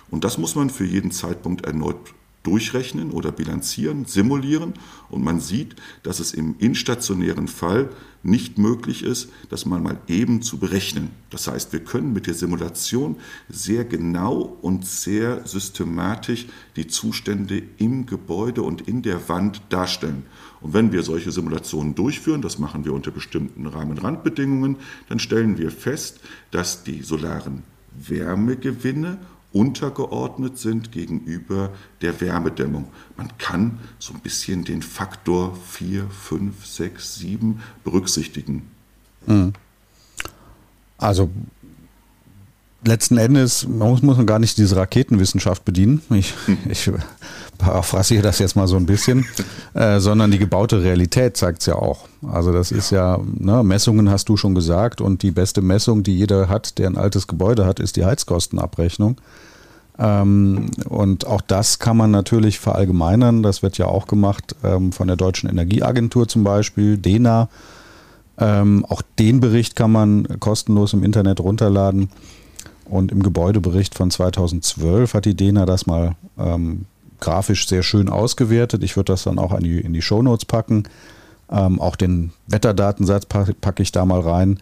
Und 0.10 0.24
das 0.24 0.38
muss 0.38 0.56
man 0.56 0.70
für 0.70 0.86
jeden 0.86 1.12
Zeitpunkt 1.12 1.66
erneut 1.66 1.98
durchrechnen 2.44 3.12
oder 3.12 3.32
bilanzieren, 3.32 4.06
simulieren 4.06 4.74
und 5.10 5.24
man 5.24 5.40
sieht, 5.40 5.76
dass 6.04 6.20
es 6.20 6.34
im 6.34 6.56
instationären 6.58 7.48
Fall 7.48 7.90
nicht 8.24 8.58
möglich 8.58 9.04
ist, 9.04 9.30
das 9.50 9.66
mal 9.66 9.80
mal 9.80 10.00
eben 10.08 10.42
zu 10.42 10.58
berechnen. 10.58 11.10
Das 11.30 11.48
heißt, 11.48 11.74
wir 11.74 11.84
können 11.84 12.14
mit 12.14 12.28
der 12.28 12.34
Simulation 12.34 13.16
sehr 13.50 13.84
genau 13.84 14.58
und 14.62 14.86
sehr 14.86 15.46
systematisch 15.48 16.46
die 16.76 16.88
Zustände 16.88 17.64
im 17.78 18.06
Gebäude 18.06 18.62
und 18.62 18.88
in 18.88 19.02
der 19.02 19.28
Wand 19.28 19.62
darstellen. 19.70 20.26
Und 20.62 20.74
wenn 20.74 20.92
wir 20.92 21.02
solche 21.04 21.32
Simulationen 21.32 21.96
durchführen, 21.96 22.42
das 22.42 22.60
machen 22.60 22.86
wir 22.86 22.94
unter 22.94 23.12
bestimmten 23.12 23.66
Rahmenrandbedingungen, 23.66 24.78
dann 25.10 25.20
stellen 25.20 25.58
wir 25.58 25.72
fest, 25.72 26.20
dass 26.52 26.84
die 26.84 27.02
solaren 27.02 27.64
Wärmegewinne 27.96 29.18
untergeordnet 29.54 30.58
sind 30.58 30.92
gegenüber 30.92 31.72
der 32.02 32.22
Wärmedämmung. 32.22 32.88
Man 33.18 33.38
kann 33.38 33.80
so 34.00 34.14
ein 34.14 34.20
bisschen 34.22 34.64
den 34.64 34.82
Faktor 34.82 35.58
4, 35.68 36.10
5, 36.10 36.66
6, 36.66 37.16
7 37.16 37.62
berücksichtigen. 37.84 38.70
Hm. 39.26 39.54
Also 40.98 41.30
letzten 42.84 43.18
Endes 43.18 43.68
muss, 43.68 44.02
muss 44.02 44.18
man 44.18 44.26
gar 44.26 44.40
nicht 44.40 44.58
diese 44.58 44.76
Raketenwissenschaft 44.76 45.66
bedienen. 45.66 46.02
Ich, 46.10 46.34
ich 46.70 46.92
paraphrasiere 47.58 48.24
das 48.24 48.40
jetzt 48.40 48.56
mal 48.56 48.68
so 48.68 48.76
ein 48.76 48.86
bisschen, 48.86 49.26
äh, 49.74 50.00
sondern 50.00 50.32
die 50.32 50.40
gebaute 50.40 50.82
Realität 50.82 51.38
zeigt 51.38 51.62
es 51.62 51.68
ja 51.68 51.76
auch. 51.76 52.08
Also 52.28 52.52
das 52.52 52.72
ja. 52.72 52.78
ist 52.78 52.92
ja, 52.92 53.20
ne, 53.38 53.64
Messungen 53.64 54.10
hast 54.10 54.30
du 54.30 54.38
schon 54.38 54.56
gesagt 54.56 55.02
und 55.02 55.24
die 55.24 55.32
beste 55.32 55.62
Messung, 55.62 56.04
die 56.04 56.18
jeder 56.18 56.50
hat, 56.50 56.78
der 56.78 56.88
ein 56.88 56.98
altes 56.98 57.28
Gebäude 57.28 57.66
hat, 57.66 57.80
ist 57.80 57.96
die 57.96 58.06
Heizkostenabrechnung. 58.06 59.18
Ähm, 60.00 60.72
und 60.90 61.28
auch 61.28 61.42
das 61.42 61.80
kann 61.80 61.98
man 61.98 62.12
natürlich 62.12 62.60
verallgemeinern. 62.60 63.44
Das 63.44 63.62
wird 63.62 63.78
ja 63.78 63.86
auch 63.86 64.08
gemacht 64.08 64.56
ähm, 64.64 64.92
von 64.92 65.08
der 65.08 65.18
Deutschen 65.18 65.50
Energieagentur 65.50 66.28
zum 66.28 66.44
Beispiel, 66.44 66.98
DENA. 66.98 67.50
Ähm, 68.38 68.86
auch 68.90 69.04
den 69.20 69.40
Bericht 69.40 69.76
kann 69.76 69.92
man 69.92 70.40
kostenlos 70.40 70.94
im 70.94 71.04
Internet 71.04 71.40
runterladen. 71.40 72.10
Und 72.92 73.10
im 73.14 73.24
Gebäudebericht 73.24 73.96
von 73.96 74.12
2012 74.12 75.14
hat 75.14 75.24
die 75.24 75.34
DENA 75.34 75.66
das 75.66 75.88
mal 75.88 76.16
ähm, 76.38 76.88
grafisch 77.22 77.66
sehr 77.66 77.84
schön 77.84 78.10
ausgewertet. 78.10 78.84
Ich 78.84 78.98
würde 78.98 79.14
das 79.14 79.24
dann 79.24 79.40
auch 79.40 79.54
in 79.54 79.64
die, 79.64 79.80
in 79.80 79.94
die 79.94 80.02
Shownotes 80.02 80.44
packen. 80.44 80.84
Ähm, 81.50 81.80
auch 81.80 81.96
den 81.96 82.34
Wetterdatensatz 82.48 83.28
packe 83.28 83.54
pack 83.54 83.80
ich 83.80 83.94
da 83.94 84.04
mal 84.04 84.20
rein. 84.20 84.60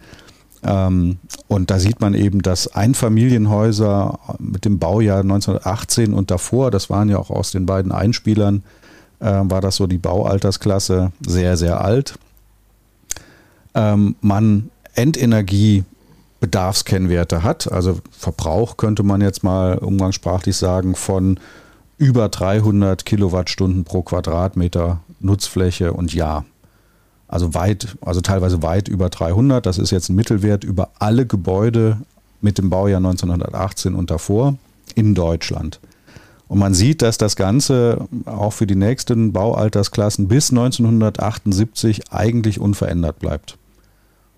Ähm, 0.62 1.18
und 1.48 1.72
da 1.72 1.80
sieht 1.80 2.00
man 2.00 2.14
eben, 2.14 2.40
dass 2.40 2.68
Einfamilienhäuser 2.68 4.20
mit 4.38 4.64
dem 4.64 4.78
Baujahr 4.78 5.22
1918 5.22 6.14
und 6.14 6.30
davor, 6.30 6.70
das 6.70 6.88
waren 6.88 7.08
ja 7.08 7.18
auch 7.18 7.30
aus 7.30 7.50
den 7.50 7.66
beiden 7.66 7.90
Einspielern, 7.90 8.62
äh, 9.18 9.24
war 9.24 9.60
das 9.60 9.74
so 9.74 9.88
die 9.88 9.98
Baualtersklasse 9.98 11.10
sehr, 11.26 11.56
sehr 11.56 11.80
alt. 11.80 12.14
Ähm, 13.74 14.14
man 14.20 14.70
Endenergie 14.94 15.82
Bedarfskennwerte 16.40 17.42
hat. 17.42 17.70
Also 17.70 17.98
Verbrauch 18.10 18.76
könnte 18.76 19.02
man 19.02 19.20
jetzt 19.20 19.44
mal 19.44 19.78
umgangssprachlich 19.78 20.56
sagen 20.56 20.94
von 20.94 21.38
über 21.98 22.28
300 22.28 23.04
Kilowattstunden 23.04 23.84
pro 23.84 24.02
Quadratmeter 24.02 25.00
Nutzfläche 25.20 25.92
und 25.92 26.14
Jahr. 26.14 26.46
Also 27.28 27.54
weit, 27.54 27.96
also 28.00 28.22
teilweise 28.22 28.62
weit 28.62 28.88
über 28.88 29.10
300. 29.10 29.64
Das 29.64 29.78
ist 29.78 29.90
jetzt 29.90 30.08
ein 30.08 30.16
Mittelwert 30.16 30.64
über 30.64 30.90
alle 30.98 31.26
Gebäude 31.26 31.98
mit 32.40 32.58
dem 32.58 32.70
Baujahr 32.70 32.98
1918 32.98 33.94
und 33.94 34.10
davor 34.10 34.56
in 34.94 35.14
Deutschland. 35.14 35.78
Und 36.48 36.58
man 36.58 36.74
sieht, 36.74 37.02
dass 37.02 37.18
das 37.18 37.36
Ganze 37.36 38.08
auch 38.24 38.52
für 38.52 38.66
die 38.66 38.74
nächsten 38.74 39.32
Baualtersklassen 39.32 40.26
bis 40.26 40.50
1978 40.50 42.12
eigentlich 42.12 42.58
unverändert 42.58 43.20
bleibt. 43.20 43.56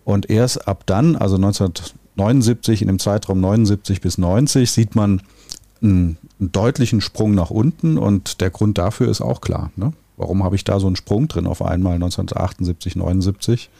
Und 0.04 0.30
erst 0.30 0.66
ab 0.68 0.84
dann, 0.86 1.16
also 1.16 1.36
1979, 1.36 2.82
in 2.82 2.88
dem 2.88 2.98
Zeitraum 2.98 3.40
79 3.40 4.00
bis 4.00 4.18
90, 4.18 4.70
sieht 4.70 4.94
man 4.94 5.22
einen, 5.80 6.18
einen 6.40 6.52
deutlichen 6.52 7.00
Sprung 7.00 7.34
nach 7.34 7.50
unten 7.50 7.98
und 7.98 8.40
der 8.40 8.50
Grund 8.50 8.78
dafür 8.78 9.08
ist 9.08 9.20
auch 9.20 9.40
klar. 9.40 9.70
Ne? 9.76 9.92
Warum 10.16 10.44
habe 10.44 10.56
ich 10.56 10.64
da 10.64 10.80
so 10.80 10.86
einen 10.86 10.96
Sprung 10.96 11.28
drin 11.28 11.46
auf 11.46 11.62
einmal 11.62 11.94
1978, 11.94 12.96
79? 12.96 13.70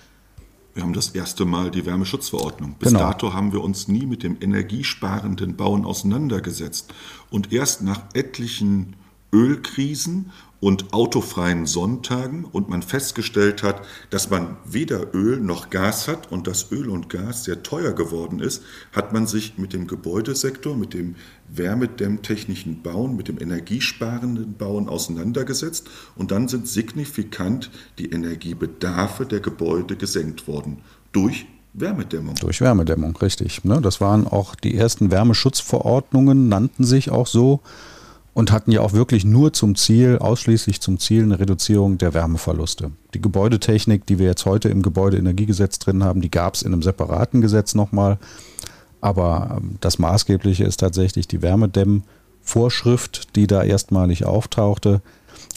Wir 0.75 0.83
haben 0.83 0.95
das 0.95 1.11
erste 1.11 1.45
Mal 1.45 1.71
die 1.71 1.85
Wärmeschutzverordnung. 1.85 2.77
Bis 2.79 2.89
genau. 2.89 3.01
dato 3.01 3.35
haben 3.35 3.53
wir 3.53 3.63
uns 3.63 3.89
nie 3.89 4.07
mit 4.07 4.23
dem 4.23 4.39
energiesparenden 4.41 5.57
Bauen 5.57 5.85
auseinandergesetzt. 5.85 6.95
Und 7.31 7.53
erst 7.53 7.83
nach 7.83 8.01
etlichen 8.15 8.97
Ölkrisen 9.33 10.31
und 10.61 10.93
autofreien 10.93 11.67
Sonntagen 11.67 12.45
und 12.45 12.69
man 12.69 12.83
festgestellt 12.83 13.65
hat, 13.65 13.83
dass 14.11 14.31
man 14.31 14.59
weder 14.65 15.13
Öl 15.13 15.41
noch 15.41 15.71
Gas 15.71 16.07
hat 16.07 16.31
und 16.31 16.47
dass 16.47 16.71
Öl 16.71 16.89
und 16.89 17.09
Gas 17.09 17.43
sehr 17.45 17.65
teuer 17.65 17.95
geworden 17.95 18.39
ist, 18.39 18.63
hat 18.93 19.13
man 19.13 19.27
sich 19.27 19.59
mit 19.59 19.73
dem 19.73 19.89
Gebäudesektor, 19.89 20.77
mit 20.77 20.95
dem 20.95 21.17
wärmedämmtechnischen 21.49 22.83
Bauen, 22.83 23.17
mit 23.17 23.27
dem 23.27 23.41
energiesparenden 23.41 24.55
Bauen 24.55 24.89
auseinandergesetzt 24.89 25.89
und 26.15 26.31
dann 26.31 26.47
sind 26.47 26.69
signifikant 26.69 27.71
die 27.99 28.11
Energiebedarfe 28.11 29.27
der 29.27 29.41
Gebäude 29.41 29.97
gesenkt 29.97 30.47
worden 30.47 30.79
durch 31.11 31.47
Wärmedämmung. 31.73 32.37
Durch 32.37 32.61
Wärmedämmung, 32.61 33.17
richtig. 33.17 33.65
Ne? 33.65 33.81
Das 33.81 34.01
waren 34.01 34.29
auch 34.29 34.55
die 34.55 34.77
ersten 34.77 35.11
Wärmeschutzverordnungen, 35.11 36.49
nannten 36.49 36.85
sich 36.85 37.11
auch 37.11 37.27
so 37.27 37.63
und 38.35 38.51
hatten 38.51 38.73
ja 38.73 38.81
auch 38.81 38.93
wirklich 38.93 39.25
nur 39.25 39.53
zum 39.53 39.75
Ziel, 39.75 40.19
ausschließlich 40.19 40.81
zum 40.81 40.99
Ziel, 40.99 41.23
eine 41.23 41.39
Reduzierung 41.39 41.99
der 41.99 42.15
Wärmeverluste. 42.15 42.91
Die 43.15 43.21
Gebäudetechnik, 43.21 44.07
die 44.07 44.19
wir 44.19 44.27
jetzt 44.27 44.47
heute 44.47 44.69
im 44.69 44.83
Gebäudeenergiegesetz 44.83 45.79
drin 45.79 46.03
haben, 46.03 46.23
die 46.23 46.31
gab 46.31 46.55
es 46.55 46.63
in 46.63 46.73
einem 46.73 46.83
separaten 46.83 47.41
Gesetz 47.41 47.75
nochmal. 47.75 48.19
Aber 49.01 49.59
ähm, 49.59 49.77
das 49.81 49.99
Maßgebliche 49.99 50.65
ist 50.65 50.79
tatsächlich 50.79 51.29
die 51.29 51.43
Wärmedämmvorschrift, 51.43 53.37
die 53.37 53.47
da 53.47 53.63
erstmalig 53.63 54.25
auftauchte. 54.25 55.03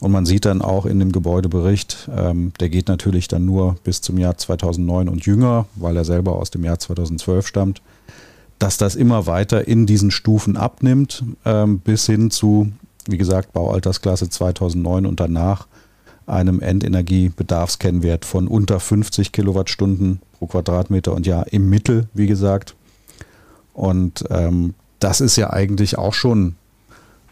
Und 0.01 0.12
man 0.12 0.25
sieht 0.25 0.44
dann 0.44 0.62
auch 0.62 0.86
in 0.86 1.00
dem 1.00 1.13
Gebäudebericht, 1.13 2.10
ähm, 2.13 2.51
der 2.60 2.70
geht 2.70 2.89
natürlich 2.89 3.29
dann 3.29 3.46
nur 3.46 3.75
bis 3.84 4.01
zum 4.01 4.17
Jahr 4.17 4.38
2009 4.38 5.08
und 5.08 5.25
jünger, 5.25 5.67
weil 5.75 5.96
er 5.96 6.03
selber 6.03 6.34
aus 6.34 6.51
dem 6.51 6.65
Jahr 6.65 6.79
2012 6.79 7.48
stammt 7.48 7.82
dass 8.59 8.77
das 8.77 8.95
immer 8.95 9.27
weiter 9.27 9.67
in 9.67 9.85
diesen 9.85 10.12
Stufen 10.12 10.57
abnimmt, 10.57 11.24
ähm, 11.45 11.79
bis 11.79 12.05
hin 12.05 12.31
zu, 12.31 12.71
wie 13.07 13.17
gesagt, 13.17 13.53
Baualtersklasse 13.53 14.29
2009 14.29 15.05
und 15.05 15.19
danach 15.19 15.67
einem 16.27 16.59
Endenergiebedarfskennwert 16.59 18.25
von 18.25 18.47
unter 18.47 18.79
50 18.79 19.31
Kilowattstunden 19.31 20.21
pro 20.33 20.47
Quadratmeter 20.47 21.13
und 21.13 21.27
Jahr 21.27 21.51
im 21.51 21.69
Mittel, 21.69 22.07
wie 22.13 22.27
gesagt. 22.27 22.75
Und 23.74 24.24
ähm, 24.29 24.74
das 25.00 25.21
ist 25.21 25.35
ja 25.35 25.51
eigentlich 25.51 25.97
auch 25.97 26.13
schon 26.13 26.55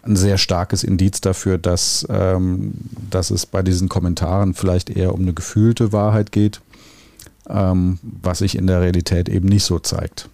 ein 0.04 0.16
sehr 0.16 0.38
starkes 0.38 0.84
Indiz 0.84 1.22
dafür, 1.22 1.58
dass, 1.58 2.06
ähm, 2.10 2.74
dass 3.10 3.32
es 3.32 3.46
bei 3.46 3.62
diesen 3.62 3.88
Kommentaren 3.88 4.54
vielleicht 4.54 4.90
eher 4.90 5.14
um 5.14 5.22
eine 5.22 5.34
gefühlte 5.34 5.94
Wahrheit 5.94 6.32
geht, 6.32 6.62
ähm, 7.50 8.00
was 8.02 8.40
sich 8.40 8.58
in 8.58 8.68
der 8.68 8.82
Realität 8.82 9.30
eben 9.30 9.48
nicht 9.48 9.64
so 9.64 9.80
zeigt. 9.80 10.30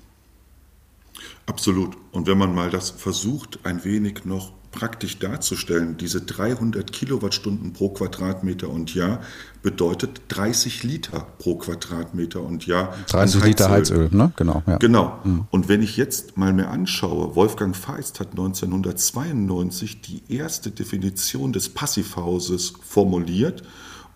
Absolut. 1.50 1.98
Und 2.12 2.28
wenn 2.28 2.38
man 2.38 2.54
mal 2.54 2.70
das 2.70 2.92
versucht, 2.92 3.60
ein 3.64 3.84
wenig 3.84 4.24
noch 4.24 4.52
praktisch 4.70 5.18
darzustellen, 5.18 5.98
diese 5.98 6.22
300 6.22 6.94
Kilowattstunden 6.94 7.74
pro 7.74 7.90
Quadratmeter 7.90 8.70
und 8.70 8.94
Jahr 8.94 9.22
bedeutet 9.64 10.22
30 10.28 10.84
Liter 10.84 11.26
pro 11.40 11.56
Quadratmeter 11.56 12.44
und 12.44 12.68
Jahr. 12.68 12.94
30 13.08 13.42
Heizöl. 13.42 13.48
Liter 13.48 13.70
Heizöl, 13.72 14.10
ne? 14.12 14.32
Genau. 14.36 14.62
Ja. 14.68 14.78
Genau. 14.78 15.20
Mhm. 15.24 15.48
Und 15.50 15.70
wenn 15.70 15.82
ich 15.82 15.98
jetzt 15.98 16.38
mal 16.38 16.54
mir 16.54 16.68
anschaue, 16.68 17.36
Wolfgang 17.36 17.76
Feist 17.76 18.20
hat 18.20 18.30
1992 18.30 20.02
die 20.02 20.22
erste 20.30 20.70
Definition 20.70 21.52
des 21.52 21.70
Passivhauses 21.70 22.74
formuliert 22.84 23.64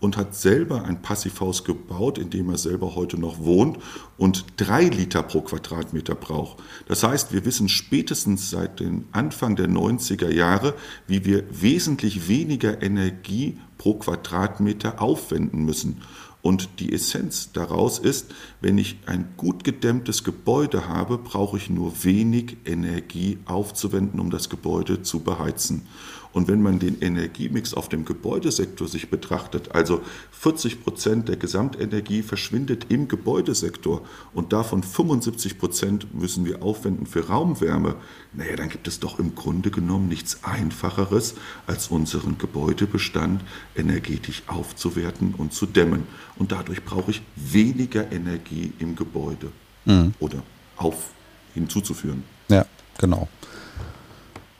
und 0.00 0.16
hat 0.16 0.34
selber 0.34 0.84
ein 0.84 1.02
Passivhaus 1.02 1.64
gebaut, 1.64 2.18
in 2.18 2.30
dem 2.30 2.50
er 2.50 2.58
selber 2.58 2.94
heute 2.94 3.18
noch 3.18 3.38
wohnt 3.40 3.78
und 4.18 4.44
drei 4.56 4.84
Liter 4.84 5.22
pro 5.22 5.40
Quadratmeter 5.40 6.14
braucht. 6.14 6.62
Das 6.86 7.02
heißt, 7.02 7.32
wir 7.32 7.44
wissen 7.44 7.68
spätestens 7.68 8.50
seit 8.50 8.80
dem 8.80 9.06
Anfang 9.12 9.56
der 9.56 9.68
90er 9.68 10.30
Jahre, 10.30 10.74
wie 11.06 11.24
wir 11.24 11.44
wesentlich 11.50 12.28
weniger 12.28 12.82
Energie 12.82 13.58
pro 13.78 13.94
Quadratmeter 13.94 15.00
aufwenden 15.00 15.64
müssen. 15.64 16.02
Und 16.44 16.78
die 16.78 16.92
Essenz 16.92 17.52
daraus 17.52 17.98
ist, 17.98 18.34
wenn 18.60 18.76
ich 18.76 18.98
ein 19.06 19.32
gut 19.38 19.64
gedämmtes 19.64 20.24
Gebäude 20.24 20.88
habe, 20.88 21.16
brauche 21.16 21.56
ich 21.56 21.70
nur 21.70 22.04
wenig 22.04 22.58
Energie 22.66 23.38
aufzuwenden, 23.46 24.20
um 24.20 24.28
das 24.28 24.50
Gebäude 24.50 25.00
zu 25.00 25.20
beheizen. 25.20 25.86
Und 26.34 26.48
wenn 26.48 26.60
man 26.60 26.80
den 26.80 27.00
Energiemix 27.00 27.72
auf 27.74 27.88
dem 27.88 28.04
Gebäudesektor 28.04 28.88
sich 28.88 29.08
betrachtet, 29.08 29.70
also 29.72 30.02
40 30.32 30.82
Prozent 30.82 31.28
der 31.28 31.36
Gesamtenergie 31.36 32.22
verschwindet 32.22 32.86
im 32.88 33.06
Gebäudesektor 33.06 34.02
und 34.34 34.52
davon 34.52 34.82
75 34.82 35.58
Prozent 35.58 36.12
müssen 36.12 36.44
wir 36.44 36.62
aufwenden 36.62 37.06
für 37.06 37.28
Raumwärme, 37.28 37.94
naja, 38.32 38.56
dann 38.56 38.68
gibt 38.68 38.88
es 38.88 38.98
doch 38.98 39.20
im 39.20 39.36
Grunde 39.36 39.70
genommen 39.70 40.08
nichts 40.08 40.42
Einfacheres, 40.42 41.34
als 41.68 41.88
unseren 41.88 42.36
Gebäudebestand 42.36 43.42
energetisch 43.76 44.42
aufzuwerten 44.48 45.34
und 45.38 45.52
zu 45.52 45.66
dämmen. 45.66 46.02
Und 46.36 46.50
dadurch 46.50 46.84
brauche 46.84 47.12
ich 47.12 47.22
weniger 47.36 48.10
Energie 48.10 48.72
im 48.80 48.96
Gebäude 48.96 49.52
mhm. 49.84 50.14
oder 50.18 50.42
auf 50.76 51.10
hinzuzuführen. 51.54 52.24
Ja, 52.48 52.66
genau. 52.98 53.28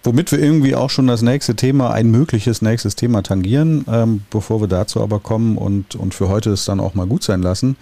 Womit 0.05 0.33
wir 0.33 0.39
irgendwie 0.39 0.75
auch 0.75 0.91
schon 0.91 1.07
das 1.07 1.23
nächste 1.23 1.57
Thema, 1.57 1.91
ein 1.91 2.11
mögliches 2.11 2.61
nächstes 2.61 2.95
Thema 2.95 3.23
tangieren, 3.23 3.87
ähm, 3.91 4.23
bevor 4.31 4.61
wir 4.61 4.69
dazu 4.69 5.01
aber 5.01 5.19
kommen 5.19 5.57
und, 5.57 5.95
und 5.95 6.15
für 6.15 6.29
heute 6.29 6.51
es 6.51 6.67
dann 6.67 6.79
auch 6.79 6.95
mal 6.95 7.07
gut 7.07 7.23
sein 7.23 7.41
lassen. 7.41 7.77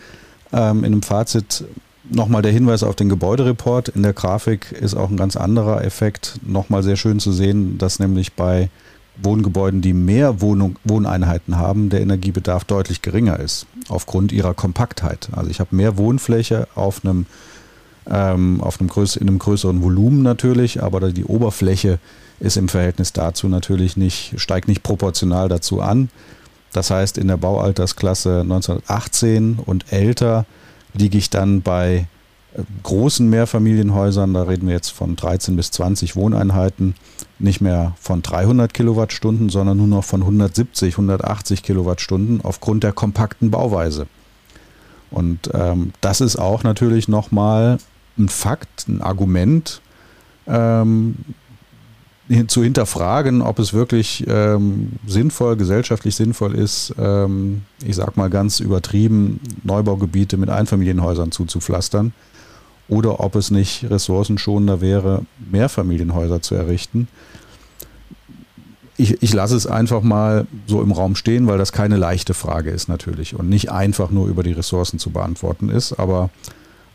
Ähm, 0.53 0.85
in 0.85 0.93
einem 0.93 1.03
Fazit 1.03 1.65
nochmal 2.09 2.43
der 2.43 2.53
Hinweis 2.53 2.85
auf 2.85 2.95
den 2.95 3.09
Gebäudereport. 3.09 3.89
In 3.89 4.05
der 4.05 4.13
Grafik 4.13 4.71
ist 4.71 4.95
auch 4.95 5.11
ein 5.11 5.17
ganz 5.17 5.37
anderer 5.37 5.85
Effekt 5.85 6.39
nochmal 6.47 6.85
sehr 6.85 6.97
schön 6.97 7.19
zu 7.19 7.33
sehen, 7.33 7.77
dass 7.79 7.99
nämlich 7.99 8.35
bei 8.35 8.71
Wohngebäuden, 9.21 9.83
die 9.83 9.93
mehr 9.93 10.41
Wohnung, 10.41 10.79
Wohneinheiten 10.85 11.59
haben, 11.59 11.91
der 11.91 12.03
Energiebedarf 12.03 12.65
deutlich 12.65 13.03
geringer 13.03 13.41
ist, 13.41 13.67
aufgrund 13.89 14.31
ihrer 14.31 14.55
Kompaktheit. 14.55 15.29
Also 15.33 15.51
ich 15.51 15.59
habe 15.59 15.75
mehr 15.75 15.99
Wohnfläche 15.99 16.69
auf 16.77 17.05
einem 17.05 17.27
ähm, 18.11 18.61
auf 18.61 18.81
einem 18.81 18.89
größ 18.89 19.17
in 19.17 19.29
einem 19.29 19.39
größeren 19.39 19.83
Volumen 19.83 20.23
natürlich, 20.23 20.83
aber 20.83 21.13
die 21.13 21.25
Oberfläche 21.25 21.99
ist 22.41 22.57
im 22.57 22.69
Verhältnis 22.69 23.13
dazu 23.13 23.49
natürlich 23.49 23.97
nicht, 23.97 24.35
steigt 24.37 24.69
nicht 24.69 24.83
proportional 24.83 25.49
dazu 25.49 25.81
an. 25.81 26.09
Das 26.73 26.91
heißt, 26.91 27.19
in 27.19 27.29
der 27.29 27.37
Baualtersklasse 27.37 28.41
1918 28.41 29.59
und 29.65 29.93
älter 29.93 30.47
liege 30.95 31.19
ich 31.19 31.31
dann 31.31 31.63
bei 31.63 32.07
äh, 32.55 32.63
großen 32.83 33.29
Mehrfamilienhäusern, 33.29 34.35
da 34.35 34.45
reden 34.45 34.67
wir 34.67 34.75
jetzt 34.75 34.91
von 34.91 35.17
13 35.17 35.55
bis 35.55 35.71
20 35.71 36.17
Wohneinheiten, 36.17 36.95
nicht 37.39 37.61
mehr 37.61 37.95
von 38.01 38.23
300 38.23 38.73
Kilowattstunden, 38.73 39.49
sondern 39.49 39.77
nur 39.77 39.87
noch 39.87 40.05
von 40.05 40.23
170, 40.23 40.95
180 40.95 41.63
Kilowattstunden 41.63 42.41
aufgrund 42.43 42.85
der 42.85 42.93
kompakten 42.93 43.51
Bauweise. 43.51 44.07
Und 45.11 45.51
ähm, 45.53 45.93
das 46.01 46.21
ist 46.21 46.37
auch 46.37 46.63
natürlich 46.63 47.07
nochmal 47.07 47.79
ein 48.19 48.29
Fakt, 48.29 48.89
ein 48.89 49.01
Argument 49.03 49.81
ähm, 50.47 51.17
zu 52.47 52.63
hinterfragen, 52.63 53.43
ob 53.43 53.59
es 53.59 53.73
wirklich 53.73 54.25
ähm, 54.29 54.93
sinnvoll, 55.07 55.57
gesellschaftlich 55.57 56.15
sinnvoll 56.15 56.55
ist, 56.55 56.95
ähm, 56.99 57.63
ich 57.85 57.97
sag 57.97 58.17
mal 58.17 58.31
ganz 58.31 58.61
übertrieben, 58.61 59.41
Neubaugebiete 59.65 60.37
mit 60.37 60.49
Einfamilienhäusern 60.49 61.33
zuzupflastern 61.33 62.13
oder 62.89 63.21
ob 63.21 63.35
es 63.37 63.51
nicht 63.51 63.91
ressourcenschonender 63.91 64.81
wäre, 64.81 65.25
Mehrfamilienhäuser 65.51 66.43
zu 66.43 66.55
errichten. 66.55 67.09
Ich, 68.97 69.23
ich 69.23 69.33
lasse 69.33 69.57
es 69.57 69.67
einfach 69.67 70.03
mal 70.03 70.47
so 70.67 70.83
im 70.83 70.93
Raum 70.93 71.17
stehen, 71.17 71.47
weil 71.47 71.59
das 71.59 71.73
keine 71.73 71.97
leichte 71.97 72.35
Frage 72.35 72.71
ist 72.71 72.89
natürlich 72.89 73.35
und 73.35 73.49
nicht 73.49 73.71
einfach 73.73 74.11
nur 74.11 74.29
über 74.29 74.43
die 74.43 74.53
Ressourcen 74.53 74.99
zu 74.99 75.11
beantworten 75.11 75.71
ist, 75.71 75.95
aber 75.95 76.31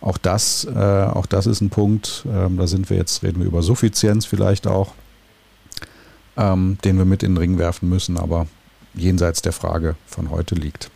auch 0.02 0.18
das, 0.18 0.66
äh, 0.66 0.78
auch 0.78 1.26
das 1.26 1.48
ist 1.48 1.62
ein 1.62 1.70
Punkt, 1.70 2.26
ähm, 2.32 2.58
da 2.58 2.68
sind 2.68 2.90
wir 2.90 2.98
jetzt, 2.98 3.24
reden 3.24 3.40
wir 3.40 3.48
über 3.48 3.64
Suffizienz 3.64 4.26
vielleicht 4.26 4.68
auch, 4.68 4.94
ähm, 6.38 6.78
den 6.84 6.98
wir 6.98 7.06
mit 7.06 7.24
in 7.24 7.32
den 7.32 7.38
Ring 7.38 7.58
werfen 7.58 7.90
müssen, 7.90 8.18
aber 8.18 8.48
jenseits 8.94 9.42
der 9.42 9.54
Frage 9.54 9.96
von 10.06 10.30
heute 10.30 10.56
liegt. 10.56 10.90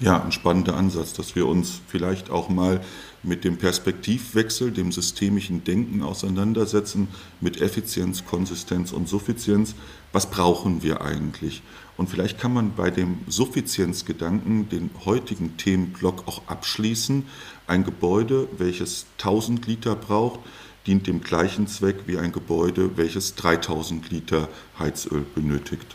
Ja, 0.00 0.22
ein 0.22 0.32
spannender 0.32 0.76
Ansatz, 0.76 1.12
dass 1.12 1.36
wir 1.36 1.46
uns 1.46 1.80
vielleicht 1.86 2.30
auch 2.30 2.48
mal 2.48 2.80
mit 3.22 3.44
dem 3.44 3.56
Perspektivwechsel, 3.56 4.70
dem 4.70 4.92
systemischen 4.92 5.64
Denken 5.64 6.02
auseinandersetzen, 6.02 7.08
mit 7.40 7.60
Effizienz, 7.60 8.24
Konsistenz 8.24 8.92
und 8.92 9.08
Suffizienz. 9.08 9.74
Was 10.12 10.30
brauchen 10.30 10.82
wir 10.82 11.00
eigentlich? 11.00 11.62
Und 11.96 12.10
vielleicht 12.10 12.38
kann 12.38 12.52
man 12.52 12.74
bei 12.74 12.90
dem 12.90 13.18
Suffizienzgedanken 13.28 14.68
den 14.68 14.90
heutigen 15.04 15.56
Themenblock 15.56 16.26
auch 16.26 16.42
abschließen. 16.48 17.24
Ein 17.66 17.84
Gebäude, 17.84 18.48
welches 18.58 19.06
1000 19.18 19.66
Liter 19.66 19.94
braucht, 19.94 20.40
dient 20.86 21.06
dem 21.06 21.22
gleichen 21.22 21.66
Zweck 21.66 22.00
wie 22.06 22.18
ein 22.18 22.32
Gebäude, 22.32 22.96
welches 22.96 23.36
3000 23.36 24.10
Liter 24.10 24.48
Heizöl 24.78 25.24
benötigt. 25.34 25.86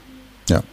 Ja. 0.48 0.64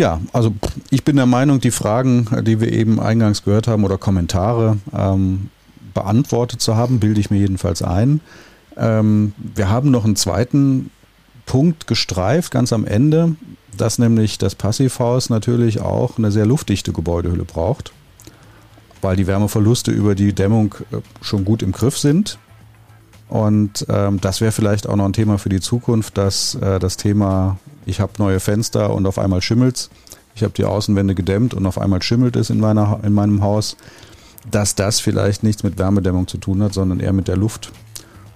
Ja, 0.00 0.18
also 0.32 0.54
ich 0.88 1.04
bin 1.04 1.16
der 1.16 1.26
Meinung, 1.26 1.60
die 1.60 1.70
Fragen, 1.70 2.26
die 2.44 2.58
wir 2.58 2.72
eben 2.72 2.98
eingangs 2.98 3.44
gehört 3.44 3.68
haben 3.68 3.84
oder 3.84 3.98
Kommentare 3.98 4.78
ähm, 4.96 5.50
beantwortet 5.92 6.62
zu 6.62 6.74
haben, 6.74 7.00
bilde 7.00 7.20
ich 7.20 7.30
mir 7.30 7.36
jedenfalls 7.36 7.82
ein. 7.82 8.22
Ähm, 8.78 9.34
wir 9.36 9.68
haben 9.68 9.90
noch 9.90 10.06
einen 10.06 10.16
zweiten 10.16 10.90
Punkt 11.44 11.86
gestreift, 11.86 12.50
ganz 12.50 12.72
am 12.72 12.86
Ende, 12.86 13.36
dass 13.76 13.98
nämlich 13.98 14.38
das 14.38 14.54
Passivhaus 14.54 15.28
natürlich 15.28 15.82
auch 15.82 16.16
eine 16.16 16.32
sehr 16.32 16.46
luftdichte 16.46 16.94
Gebäudehülle 16.94 17.44
braucht, 17.44 17.92
weil 19.02 19.16
die 19.16 19.26
Wärmeverluste 19.26 19.90
über 19.90 20.14
die 20.14 20.32
Dämmung 20.32 20.76
äh, 20.92 21.00
schon 21.20 21.44
gut 21.44 21.62
im 21.62 21.72
Griff 21.72 21.98
sind. 21.98 22.38
Und 23.28 23.84
ähm, 23.90 24.18
das 24.18 24.40
wäre 24.40 24.52
vielleicht 24.52 24.88
auch 24.88 24.96
noch 24.96 25.04
ein 25.04 25.12
Thema 25.12 25.36
für 25.36 25.50
die 25.50 25.60
Zukunft, 25.60 26.16
dass 26.16 26.54
äh, 26.54 26.78
das 26.78 26.96
Thema, 26.96 27.58
ich 27.90 28.00
habe 28.00 28.12
neue 28.18 28.40
Fenster 28.40 28.94
und 28.94 29.06
auf 29.06 29.18
einmal 29.18 29.42
schimmelt's, 29.42 29.90
ich 30.34 30.42
habe 30.44 30.54
die 30.54 30.64
Außenwände 30.64 31.14
gedämmt 31.14 31.54
und 31.54 31.66
auf 31.66 31.76
einmal 31.76 32.02
schimmelt 32.02 32.36
es 32.36 32.48
in, 32.48 32.60
meiner, 32.60 33.00
in 33.02 33.12
meinem 33.12 33.42
Haus, 33.42 33.76
dass 34.50 34.74
das 34.76 35.00
vielleicht 35.00 35.42
nichts 35.42 35.64
mit 35.64 35.76
Wärmedämmung 35.76 36.28
zu 36.28 36.38
tun 36.38 36.62
hat, 36.62 36.72
sondern 36.72 37.00
eher 37.00 37.12
mit 37.12 37.28
der 37.28 37.36
Luft. 37.36 37.72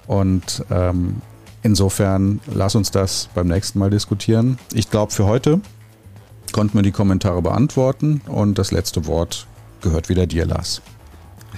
Und 0.07 0.64
ähm, 0.71 1.23
insofern 1.62 2.40
lass 2.53 2.75
uns 2.75 2.90
das 2.90 3.31
beim 3.35 3.47
nächsten 3.47 3.79
Mal 3.79 3.90
diskutieren. 3.90 4.59
Ich 4.75 4.90
glaube, 4.90 5.12
für 5.12 5.25
heute 5.25 5.61
konnten 6.53 6.77
wir 6.77 6.83
die 6.83 6.93
Kommentare 6.93 7.40
beantworten 7.40 8.21
und 8.27 8.59
das 8.59 8.71
letzte 8.71 9.07
Wort 9.07 9.47
gehört 9.81 10.09
wieder 10.09 10.27
dir, 10.27 10.47
Lars. 10.47 10.83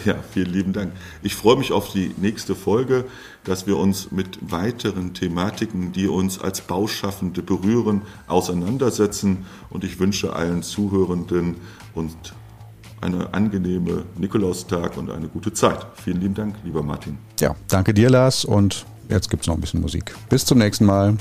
Ja, 0.05 0.17
vielen 0.33 0.53
lieben 0.53 0.73
Dank. 0.73 0.93
Ich 1.23 1.35
freue 1.35 1.57
mich 1.57 1.73
auf 1.73 1.91
die 1.93 2.15
nächste 2.19 2.55
Folge, 2.55 3.05
dass 3.45 3.67
wir 3.67 3.77
uns 3.77 4.13
mit 4.13 4.39
weiteren 4.51 5.15
Thematiken, 5.15 5.93
die 5.93 6.07
uns 6.07 6.41
als 6.41 6.61
Bauschaffende 6.61 7.43
berühren, 7.43 8.03
auseinandersetzen. 8.27 9.47
Und 9.71 9.85
ich 9.85 9.99
wünsche 9.99 10.35
allen 10.35 10.63
Zuhörenden 10.63 11.57
und 11.95 12.17
eine 13.01 13.33
angenehme 13.35 14.05
Nikolaustag 14.19 14.97
und 14.97 15.11
eine 15.11 15.29
gute 15.29 15.53
Zeit. 15.53 15.87
Vielen 15.95 16.21
lieben 16.21 16.35
Dank, 16.35 16.57
lieber 16.65 16.83
Martin. 16.83 17.19
Ja, 17.41 17.55
danke 17.69 17.95
dir, 17.95 18.11
Lars. 18.11 18.45
Und 18.45 18.87
jetzt 19.09 19.31
gibt 19.31 19.43
es 19.43 19.47
noch 19.47 19.55
ein 19.55 19.61
bisschen 19.61 19.81
Musik. 19.81 20.15
Bis 20.29 20.45
zum 20.45 20.59
nächsten 20.59 20.85
Mal. 20.85 21.17